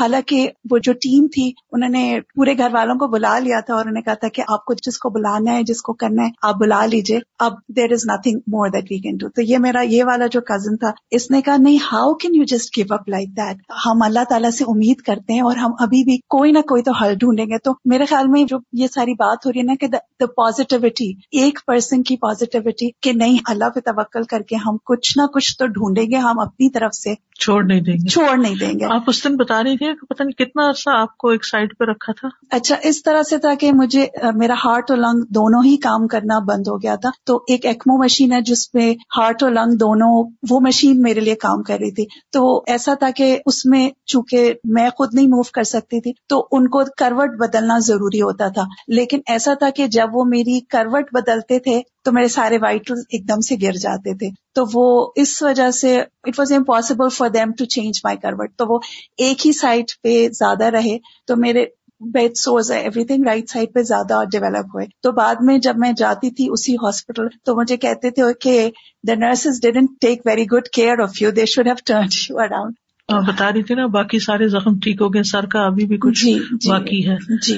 [0.00, 3.80] حالانکہ وہ جو ٹیم تھی، انہوں نے پورے گھر والوں کو بلا لیا تھا اور
[3.80, 6.30] انہوں نے کہا تھا کہ آپ کو جس کو بلانا ہے، جس کو کرنا ہے،
[6.42, 9.80] آپ بلا لیجیے اب there is nothing more that we can do تو یہ میرا
[9.80, 13.08] یہ والا جو کزن تھا، اس نے کہا نہیں how can you just give up
[13.08, 16.58] like that ہم اللہ تعالیٰ سے امید کرتے ہیں اور ہم ابھی بھی کوئی نہ
[16.58, 19.58] کوئی تو حل ڈھونڈیں گے۔ تو میرے خیال میں جو یہ ساری بات ہو رہی
[19.58, 24.42] ہے نا کہ دا پازیٹیوٹی ایک پرسن کی پازیٹیوٹی کہ نہیں، اللہ پہ توکل کر
[24.42, 27.94] کے ہم کچھ نہ کچھ تو ڈھونڈیں گے، ہم اپنی طرف سے چھوڑ نہیں دیں
[27.94, 30.68] گے۔ چھوڑ نہیں دیں گے۔ آپ اس دن بتا رہی تھی کہ پتہ نہیں کتنا
[30.68, 34.06] عرصہ آپ کو ایک سائڈ پہ رکھا تھا۔ اچھا اس طرح سے تھا کہ مجھے
[34.34, 38.02] میرا ہارٹ اور لنگ دونوں ہی کام کرنا بند ہو گیا تھا۔ تو ایک ایکمو
[38.04, 41.90] مشین ہے جس میں ہارٹ اور لنگ دونوں وہ مشین میرے لیے کام کر رہی
[41.90, 46.12] تھی۔ تو ایسا تھا کہ اس میں چونکہ میں خود نہیں موو کر سکتی تھی
[46.28, 50.60] تو ان کو کروٹ بدلنا ضروری ہوتا تھا۔ لیکن ایسا تھا کہ جب وہ میری
[50.60, 55.12] کروٹ بدلتے تھے تو میرے سارے وائٹل ایک دم سے گر جاتے تھے۔ تو وہ
[55.16, 58.78] اس وجہ سے it was impossible for them to change my Karot تو وہ
[59.16, 61.64] ایک ہی سائڈ پہ زیادہ رہے۔ تو میرے
[62.00, 65.78] بیڈ سوز ہے ایوری تھنگ رائٹ سائڈ پہ زیادہ ڈیولپ ہوئے۔ تو بعد میں جب
[65.78, 68.70] میں جاتی تھی اسی ہاسپٹل تو مجھے کہتے تھے کہ
[69.08, 72.74] the nurses didn't take very good care of you they should have turn you around
[73.08, 76.24] بتا رہی تھی نا باقی سارے زخم ٹھیک ہو گئے سر کا ابھی بھی کچھ
[76.24, 77.56] جی جی باقی ہے۔ جی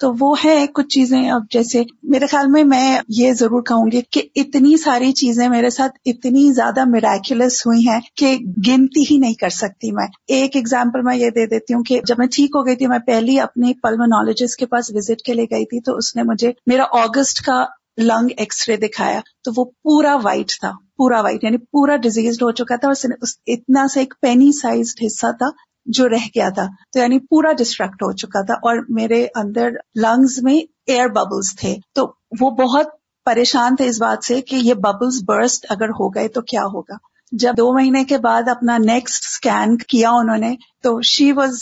[0.00, 4.00] تو وہ ہے کچھ چیزیں۔ اب جیسے میرے خیال میں میں یہ ضرور کہوں گی
[4.10, 8.36] کہ اتنی ساری چیزیں میرے ساتھ اتنی زیادہ میریکولس ہوئی ہیں کہ
[8.68, 12.14] گنتی ہی نہیں کر سکتی میں۔ ایک ایگزامپل میں یہ دے دیتی ہوں کہ جب
[12.18, 15.64] میں ٹھیک ہو گئی تھی میں پہلی اپنی پلمونالوجسٹ کے پاس وزٹ کے لیے گئی
[15.64, 17.64] تھی تو اس نے مجھے میرا اگست کا
[17.98, 22.50] لنگ ایکس رے دکھایا تو وہ پورا وائٹ تھا، پورا وائٹ یعنی پورا ڈیزیزڈ ہو
[22.52, 25.50] چکا تھا اور اتنا سا ایک پینی سائز حصہ تھا
[25.86, 30.38] جو رہ گیا تھا، تو یعنی پورا ڈسٹریکٹ ہو چکا تھا اور میرے اندر لنگز
[30.42, 32.06] میں ایئر ببلز تھے۔ تو
[32.40, 32.86] وہ بہت
[33.26, 36.96] پریشان تھے اس بات سے کہ یہ ببلز برسٹ اگر ہو گئے تو کیا ہوگا۔
[37.32, 41.58] جب دو مہینے کے بعد اپنا نیکسٹ اسکین کیا انہوں نے تو شی واز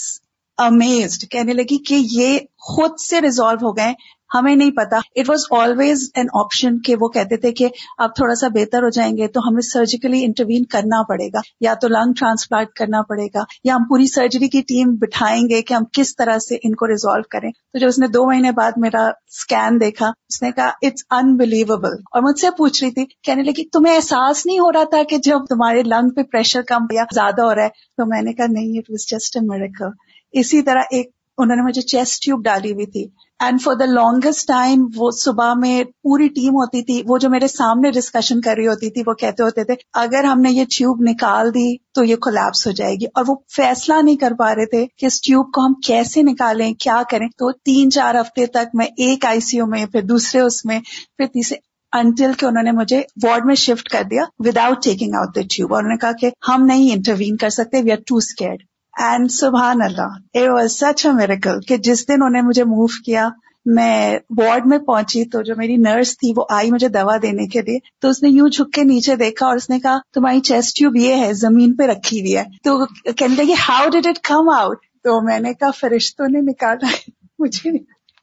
[0.57, 3.93] امیزڈ کہنے لگی کہ یہ خود سے ریزالو ہو گئے
[4.33, 7.67] ہمیں نہیں پتا۔ It was always an option کہ وہ کہتے تھے کہ
[7.97, 11.73] آپ تھوڑا سا بہتر ہو جائیں گے تو ہمیں سرجیکلی انٹروین کرنا پڑے گا، یا
[11.73, 15.73] تو لنگ ٹرانسپلانٹ کرنا پڑے گا، یا ہم پوری سرجری کی ٹیم بٹھائیں گے کہ
[15.73, 18.71] ہم کس طرح سے ان کو ریزالو کریں۔ تو جب اس نے دو مہینے بعد
[18.77, 23.43] میرا اسکین دیکھا، اس نے کہا اٹس انبلیویبل اور مجھ سے پوچھ رہی تھی، کہنے
[23.43, 27.03] لگی، تمہیں احساس نہیں ہو رہا تھا کہ جب تمہارے لنگ پہ پریشر کم یا
[27.13, 29.85] زیادہ ہو رہا ہے؟ تو میں نے کہا، نہیں it was just a miracle
[30.31, 33.07] اسی طرح ایک، انہوں نے مجھے چیسٹ ٹیوب ڈالی ہوئی تھی۔
[33.41, 37.47] And for the longest time وہ صبح میں پوری ٹیم ہوتی تھی، وہ جو میرے
[37.47, 41.01] سامنے ڈسکشن کر رہی ہوتی تھی، وہ کہتے ہوتے تھے، اگر ہم نے یہ ٹیوب
[41.01, 44.65] نکال دی تو یہ کولیپس ہو جائے گی۔ اور وہ فیصلہ نہیں کر پا رہے
[44.65, 48.67] تھے کہ اس ٹیوب کو ہم کیسے نکالیں، کیا کریں۔ تو تین چار ہفتے تک
[48.73, 50.79] میں ایک آئی سی یو میں، پھر دوسرے اس میں،
[51.17, 51.57] پھر تیسرے
[51.93, 55.73] انٹل کہ انہوں نے مجھے وارڈ میں شفٹ کر دیا without taking out the tube
[55.73, 58.63] اور انہوں نے کہا کہ ہم نہیں انٹروین کر سکتے we are too scared
[58.93, 62.87] and سبحان اللہ it was such a miracle کہ جس دن انہوں نے مجھے موو
[63.05, 63.29] کیا
[63.65, 67.61] میں وارڈ میں پہنچی تو جو میری نرس تھی وہ آئی مجھے دوا دینے کے
[67.61, 70.77] لیے تو اس نے یوں جھک کے نیچے دیکھا اور اس نے کہا تمہاری چیسٹ
[70.77, 74.49] ٹیوب یہ ہے زمین پہ رکھی ہوئی ہے تو کہنے لگی how did it come
[74.49, 76.95] out تو میں نے کہا فرشتوں نے نکالا
[77.39, 77.71] مجھے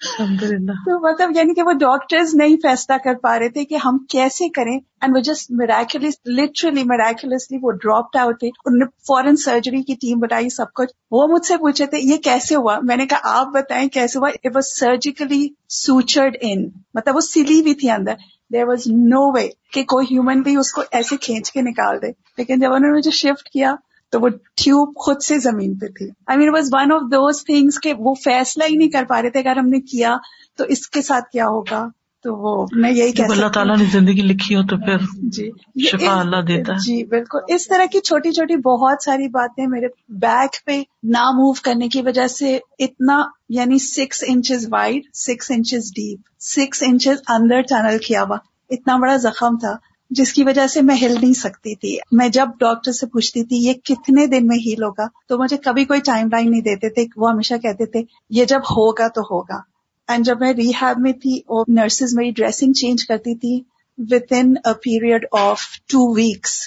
[0.01, 4.49] تو مطلب یعنی کہ وہ ڈاکٹرز نہیں فیصلہ کر پا رہے تھے کہ ہم کیسے
[4.49, 9.83] کریں اینڈ وہ جسٹ میریکولس لٹرلی میریکولسلی وہ ڈراپڈ آؤٹ تھے۔ انہوں نے فورن سرجری
[9.83, 13.07] کی ٹیم بتائی سب کچھ۔ وہ مجھ سے پوچھے تھے، یہ کیسے ہوا؟ میں نے
[13.07, 17.91] کہا، آپ بتائیں کیسے ہوا؟ It was surgically sutured in مطلب وہ سلی بھی تھی
[17.91, 18.15] اندر۔
[18.53, 22.07] دیر واز نو وے کہ کوئی ہیومن بھی اس کو ایسے کھینچ کے نکال دے۔
[22.39, 23.75] لیکن جب انہوں نے مجھے شفٹ کیا
[24.13, 27.81] تو وہ ٹیوب خود سے زمین پہ تھی I mean was one of those things
[27.81, 30.17] کہ وہ فیصلہ ہی نہیں کر پا رہے تھے۔ اگر ہم نے کیا
[30.57, 31.89] تو اس کے ساتھ کیا ہوگا؟
[32.25, 34.97] تو وہ میں یہی کہ اللہ تعالیٰ نے زندگی لکھی ہو تو پھر
[35.29, 35.51] جی۔
[35.87, 39.87] شفا اللہ دیتا ہے۔ جی بالکل۔ اس طرح کی چھوٹی چھوٹی بہت ساری باتیں میرے
[40.09, 45.91] بیک پہ نہ موو کرنے کی وجہ سے اتنا یعنی six inches wide six inches
[45.91, 48.37] deep six inches اندر ٹنل کیا ہوا۔
[48.71, 49.75] اتنا بڑا زخم تھا۔
[50.11, 53.57] جس کی وجہ سے میں ہل نہیں سکتی تھی۔ میں جب ڈاکٹر سے پوچھتی تھی
[53.57, 57.05] یہ کتنے دن میں ہیل ہوگا تو مجھے کبھی کوئی ٹائم لائن نہیں دیتے تھے
[57.17, 59.61] وہ ہمیشہ کہتے تھے یہ جب ہوگا تو ہوگا۔
[60.09, 63.61] اینڈ جب میں ریہیب میں تھی اور نرسز میری ڈریسنگ چینج کرتی تھی
[64.33, 66.59] within period of two weeks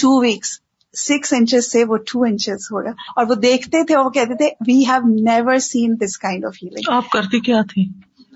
[0.00, 0.58] two weeks
[0.94, 4.36] six inches سے وہ ٹو انچز ہو گیا اور وہ دیکھتے تھے اور وہ کہتے
[4.36, 7.84] تھے we have never seen this kind of healing آپ کرتی کیا تھی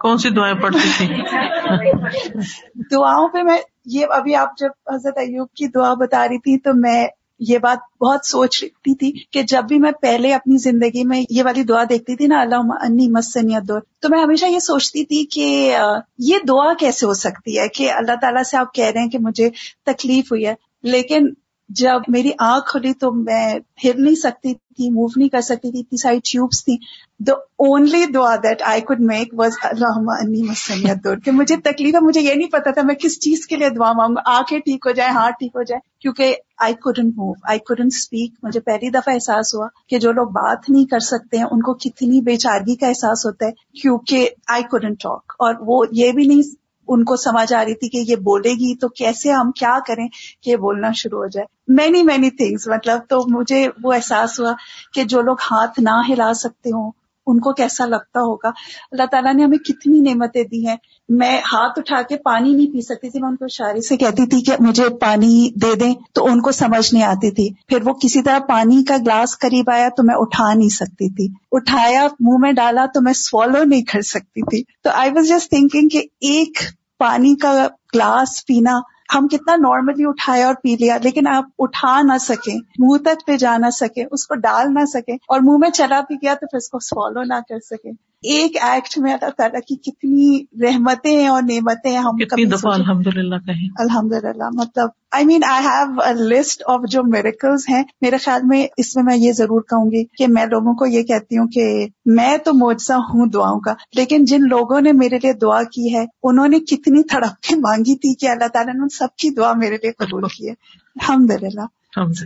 [0.00, 1.06] کون سی دعائیں پڑھتی تھی
[2.90, 6.70] دعاؤں پہ میں یہ ابھی آپ جب حضرت ایوب کی دعا بتا رہی تھی تو
[6.74, 7.06] میں
[7.40, 11.42] یہ بات بہت سوچ رہی تھی کہ جب بھی میں پہلے اپنی زندگی میں یہ
[11.44, 15.24] والی دعا دیکھتی تھی نا اللہ انی مسنیت دور تو میں ہمیشہ یہ سوچتی تھی
[15.24, 15.76] کہ
[16.18, 19.18] یہ دعا کیسے ہو سکتی ہے کہ اللہ تعالیٰ سے آپ کہہ رہے ہیں کہ
[19.18, 19.50] مجھے
[19.84, 21.28] تکلیف ہوئی ہے، لیکن
[21.76, 25.80] جب میری آنکھ کھلی تو میں پھر نہیں سکتی تھی موو نہیں کر سکتی تھی،
[25.80, 26.76] اتنی ساری ٹیوبس تھی
[27.20, 27.32] دا
[27.66, 32.00] اونلی دعا that I could make was Allah انی مسنیت دور کہ مجھے تکلیف ہے،
[32.00, 34.92] مجھے یہ نہیں پتا تھا میں کس چیز کے لیے دعا مانگوں۔ آنکھیں ٹھیک ہو
[34.92, 39.14] جائے ہاتھ ٹھیک ہو جائے کیونکہ I couldn't move I couldn't speak مجھے پہلی دفعہ
[39.14, 42.76] احساس ہوا کہ جو لوگ بات نہیں کر سکتے ہیں، ان کو کتنی بے چارگی
[42.76, 46.42] کا احساس ہوتا ہے، کیونکہ آئی کوڈن ٹاک اور وہ یہ بھی نہیں
[46.88, 50.08] ان کو سمجھ آ رہی تھی کہ یہ بولے گی تو کیسے ہم کیا کریں
[50.42, 54.52] کہ یہ بولنا شروع ہو جائے۔ مینی مینی تھنگس مطلب تو مجھے وہ احساس ہوا
[54.94, 56.90] کہ جو لوگ ہاتھ نہ ہلا سکتے ہوں
[57.26, 58.48] ان کو کیسا لگتا ہوگا؟
[58.92, 60.76] اللہ تعالیٰ نے ہمیں کتنی نعمتیں دی ہیں۔
[61.08, 64.26] میں ہاتھ اٹھا کے پانی نہیں پی سکتی تھی، میں ان کو اشارے سے کہتی
[64.26, 67.92] تھی کہ مجھے پانی دے دیں، تو ان کو سمجھ نہیں آتی تھی۔ پھر وہ
[67.92, 72.38] کسی طرح پانی کا گلاس قریب آیا تو میں اٹھا نہیں سکتی تھی۔ اٹھایا، منہ
[72.38, 75.98] میں ڈالا تو میں سوالو نہیں کر سکتی تھی۔ تو آئی واز جسٹ تھنکنگ کہ
[76.20, 76.58] ایک
[76.98, 82.18] پانی کا گلاس پینا ہم کتنا نارملی اٹھایا اور پی لیا، لیکن آپ اٹھا نہ
[82.20, 85.70] سکیں، منہ تک پہ جا نہ سکیں، اس کو ڈال نہ سکیں، اور منہ میں
[85.70, 87.92] چلا بھی گیا تو پھر اس کو سالو نہ کر سکیں۔
[88.24, 93.36] ایک ایکٹ میں اللہ تعالیٰ کی کتنی رحمتیں اور نعمتیں ہم کتنی دفعہ الحمد للہ
[93.36, 98.40] کہیں۔ الحمد للہ مطلب I mean I have list of جو میریکلز ہیں میرے خیال
[98.44, 101.48] میں اس میں میں یہ ضرور کہوں گی کہ میں لوگوں کو یہ کہتی ہوں
[101.48, 105.94] کہ میں تو موجزہ ہوں دعاؤں کا لیکن جن لوگوں نے میرے لیے دعا کی
[105.94, 109.52] ہے انہوں نے کتنی تھڑپ کے مانگی تھی کہ اللہ تعالیٰ نے سب کی دعا
[109.52, 110.52] میرے لیے قبول کی ہے۔
[111.00, 112.22] الحمد للہ الحمد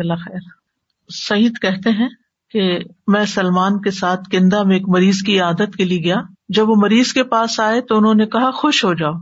[0.00, 0.40] للہ خیر۔
[1.28, 2.08] سعید کہتے ہیں
[2.52, 6.16] کہ میں سلمان کے ساتھ کندا میں ایک مریض کی عادت کے لیے گیا۔
[6.48, 9.12] جب وہ مریض کے پاس آئے تو انہوں نے کہا، خوش ہو جاؤ۔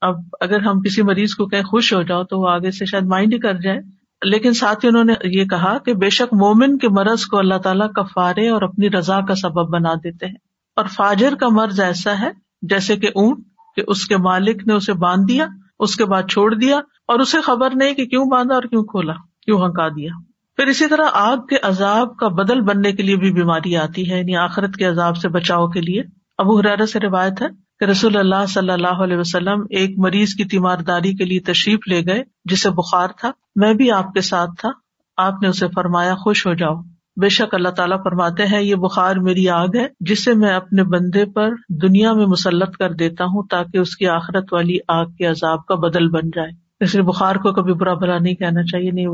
[0.00, 3.04] اب اگر ہم کسی مریض کو کہ خوش ہو جاؤ تو وہ آگے سے شاید
[3.04, 3.80] مائنڈ ہی کر جائے۔
[4.24, 7.54] لیکن ساتھ ہی انہوں نے یہ کہا کہ بے شک مومن کے مرض کو اللہ
[7.54, 10.34] تعالیٰ کفارے اور اپنی رضا کا سبب بنا دیتے ہیں۔
[10.76, 12.30] اور فاجر کا مرض ایسا ہے
[12.62, 13.38] جیسے کہ اونٹ،
[13.76, 15.46] کہ اس کے مالک نے اسے باندھ دیا،
[15.78, 19.12] اس کے بعد چھوڑ دیا اور اسے خبر نہیں کہ کیوں باندھا اور کیوں کھولا،
[19.42, 23.32] کیوں ہنکا دیا۔ پھر اسی طرح آگ کے عذاب کا بدل بننے کے لیے بھی
[23.32, 26.02] بیماری آتی ہے یعنی آخرت کے عذاب سے بچاؤ کے لیے۔
[26.38, 27.46] ابو حرار سے روایت ہے
[27.80, 32.00] کہ رسول اللہ صلی اللہ علیہ وسلم ایک مریض کی تیمارداری کے لیے تشریف لے
[32.06, 34.70] گئے، جسے بخار تھا۔ میں بھی آپ کے ساتھ تھا،
[35.16, 36.74] آپ نے اسے فرمایا، خوش ہو جاؤ۔
[37.20, 41.24] بے شک اللہ تعالیٰ فرماتے ہیں، یہ بخار میری آگ ہے، جسے میں اپنے بندے
[41.24, 45.66] پر دنیا میں مسلط کر دیتا ہوں تاکہ اس کی آخرت والی آگ کے عذاب
[45.66, 49.06] کا بدل بن جائے۔ اس لیے بخار کو کبھی برا بھلا نہیں کہنا چاہیے، نہیں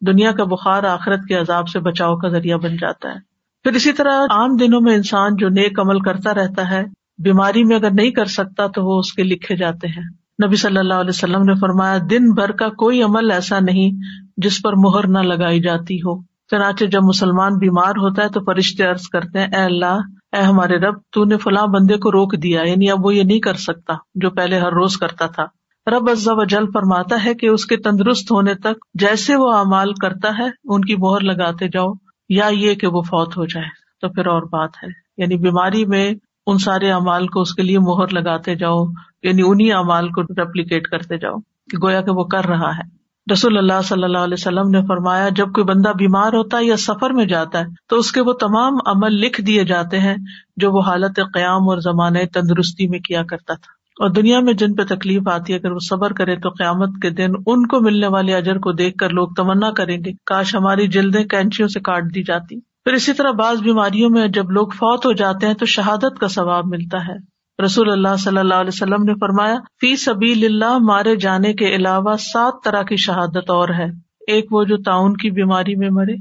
[0.00, 3.18] دنیا کا بخار آخرت کے عذاب سے بچاؤ کا ذریعہ بن جاتا ہے۔
[3.64, 6.84] پھر اسی طرح عام دنوں میں انسان جو نیک عمل کرتا رہتا ہے،
[7.18, 10.02] بیماری میں اگر نہیں کر سکتا تو وہ اس کے لکھے جاتے ہیں۔
[10.46, 13.90] نبی صلی اللہ علیہ وسلم نے فرمایا، دن بھر کا کوئی عمل ایسا نہیں
[14.36, 18.84] جس پر مہر نہ لگائی جاتی ہو۔ چنانچہ جب مسلمان بیمار ہوتا ہے تو فرشتے
[18.84, 19.98] عرض کرتے ہیں، اے اللہ،
[20.32, 23.40] اے ہمارے رب، تو نے فلاں بندے کو روک دیا یعنی اب وہ یہ نہیں
[23.40, 25.44] کر سکتا جو پہلے ہر روز کرتا تھا۔
[25.86, 29.92] رب عزا و جل فرماتا ہے کہ اس کے تندرست ہونے تک جیسے وہ اعمال
[29.92, 31.92] کرتا ہے، ان کی مہر لگاتے جاؤ،
[32.28, 33.66] یا یہ کہ وہ فوت ہو جائے۔
[34.00, 36.14] تو پھر اور بات ہے۔ یعنی بیماری میں
[36.46, 38.84] ان سارے اعمال کو اس کے لیے مہر لگاتے جاؤ
[39.22, 41.34] یعنی انہیں اعمال کو ریپلیکیٹ کرتے جاؤ
[41.70, 45.28] کہ گویا کہ وہ کر رہا ہے۔ رسول اللہ صلی اللہ علیہ وسلم نے فرمایا،
[45.28, 48.32] جب کوئی بندہ بیمار ہوتا ہے یا سفر میں جاتا ہے، تو اس کے وہ
[48.32, 50.16] تمام عمل لکھ دیے جاتے ہیں
[50.56, 54.74] جو وہ حالت قیام اور زمانۂ تندرستی میں کیا کرتا تھا۔ اور دنیا میں جن
[54.74, 58.06] پہ تکلیف آتی ہے، اگر وہ صبر کرے تو قیامت کے دن ان کو ملنے
[58.06, 62.02] والے اجر کو دیکھ کر لوگ تمنا کریں گے۔ کاش ہماری جلدیں کینچیوں سے کاٹ
[62.14, 65.66] دی جاتی۔ پھر اسی طرح بعض بیماریوں میں جب لوگ فوت ہو جاتے ہیں تو
[65.66, 67.34] شہادت کا ثواب ملتا ہے۔
[67.64, 72.16] رسول اللہ صلی اللہ علیہ وسلم نے فرمایا، فی سبھی اللہ مارے جانے کے علاوہ
[72.16, 73.86] سات طرح کی شہادت اور ہے۔
[74.26, 76.14] ایک وہ جو تعاون کی بیماری میں مرے،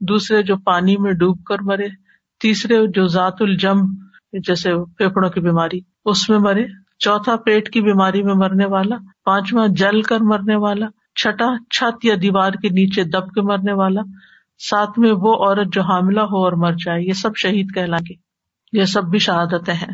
[0.00, 1.88] دوسرے جو پانی میں ڈوب کر مرے،
[2.40, 3.78] تیسرے جو ذات الجم،
[4.32, 9.68] جیسے پھیپڑوں کی بیماری، اس میں مرے۔ چوتھا پیٹ کی بیماری میں مرنے والا، پانچواں
[9.68, 10.86] جل کر مرنے والا،
[11.20, 14.00] چھٹا چھت یا دیوار کے نیچے دب کے مرنے والا،
[14.70, 18.14] ساتویں وہ عورت جو حاملہ ہو اور مر جائے، یہ سب شہید کہلائیں گے
[18.80, 19.92] یہ سب بھی شہادتیں ہیں۔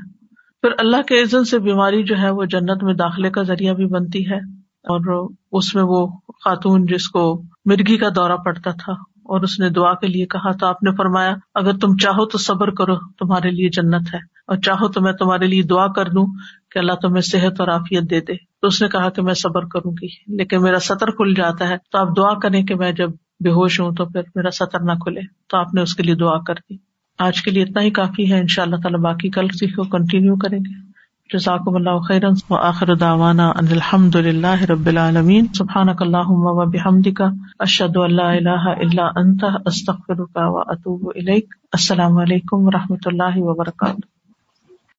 [0.62, 3.86] پھر اللہ کے عزن سے بیماری جو ہے وہ جنت میں داخلے کا ذریعہ بھی
[3.86, 9.40] بنتی ہے اور اس میں وہ خاتون جس کو مرگی کا دورہ پڑتا تھا اور
[9.40, 12.70] اس نے دعا کے لیے کہا تو آپ نے فرمایا، اگر تم چاہو تو صبر
[12.70, 16.26] کرو، تمہارے لیے جنت ہے۔ اور چاہو تو میں تمہارے لیے دعا کر دوں۔
[16.70, 19.64] کہ اللہ تمہیں صحت اور عافیت دے دے۔ تو اس نے کہا کہ میں صبر
[19.64, 23.10] کروں گی، لیکن میرا سطر کھل جاتا ہے۔ تو آپ دعا کریں کہ میں جب
[23.44, 26.14] بے ہوش ہوں تو پھر میرا سطر نہ کھلے۔ تو آپ نے اس کے لیے
[26.14, 26.76] دعا کر دی۔
[27.18, 30.36] آج کے لیے اتنا ہی کافی ہے۔ ان شاء اللہ تعالیٰ باقی کل سیکھو کنٹینیو
[30.36, 30.90] کریں گے۔
[31.32, 37.22] جزاکم اللہ خیرن و آخر دعوانا ان الحمد للہ رب العالمین۔ سبحانک اللہم و بحمدک،
[37.58, 43.36] اشہد ان لا الہ الا انت، استغفرک و اتوب الیک۔ السلام علیکم و رحمۃ اللہ
[43.36, 44.19] وبرکاتہ۔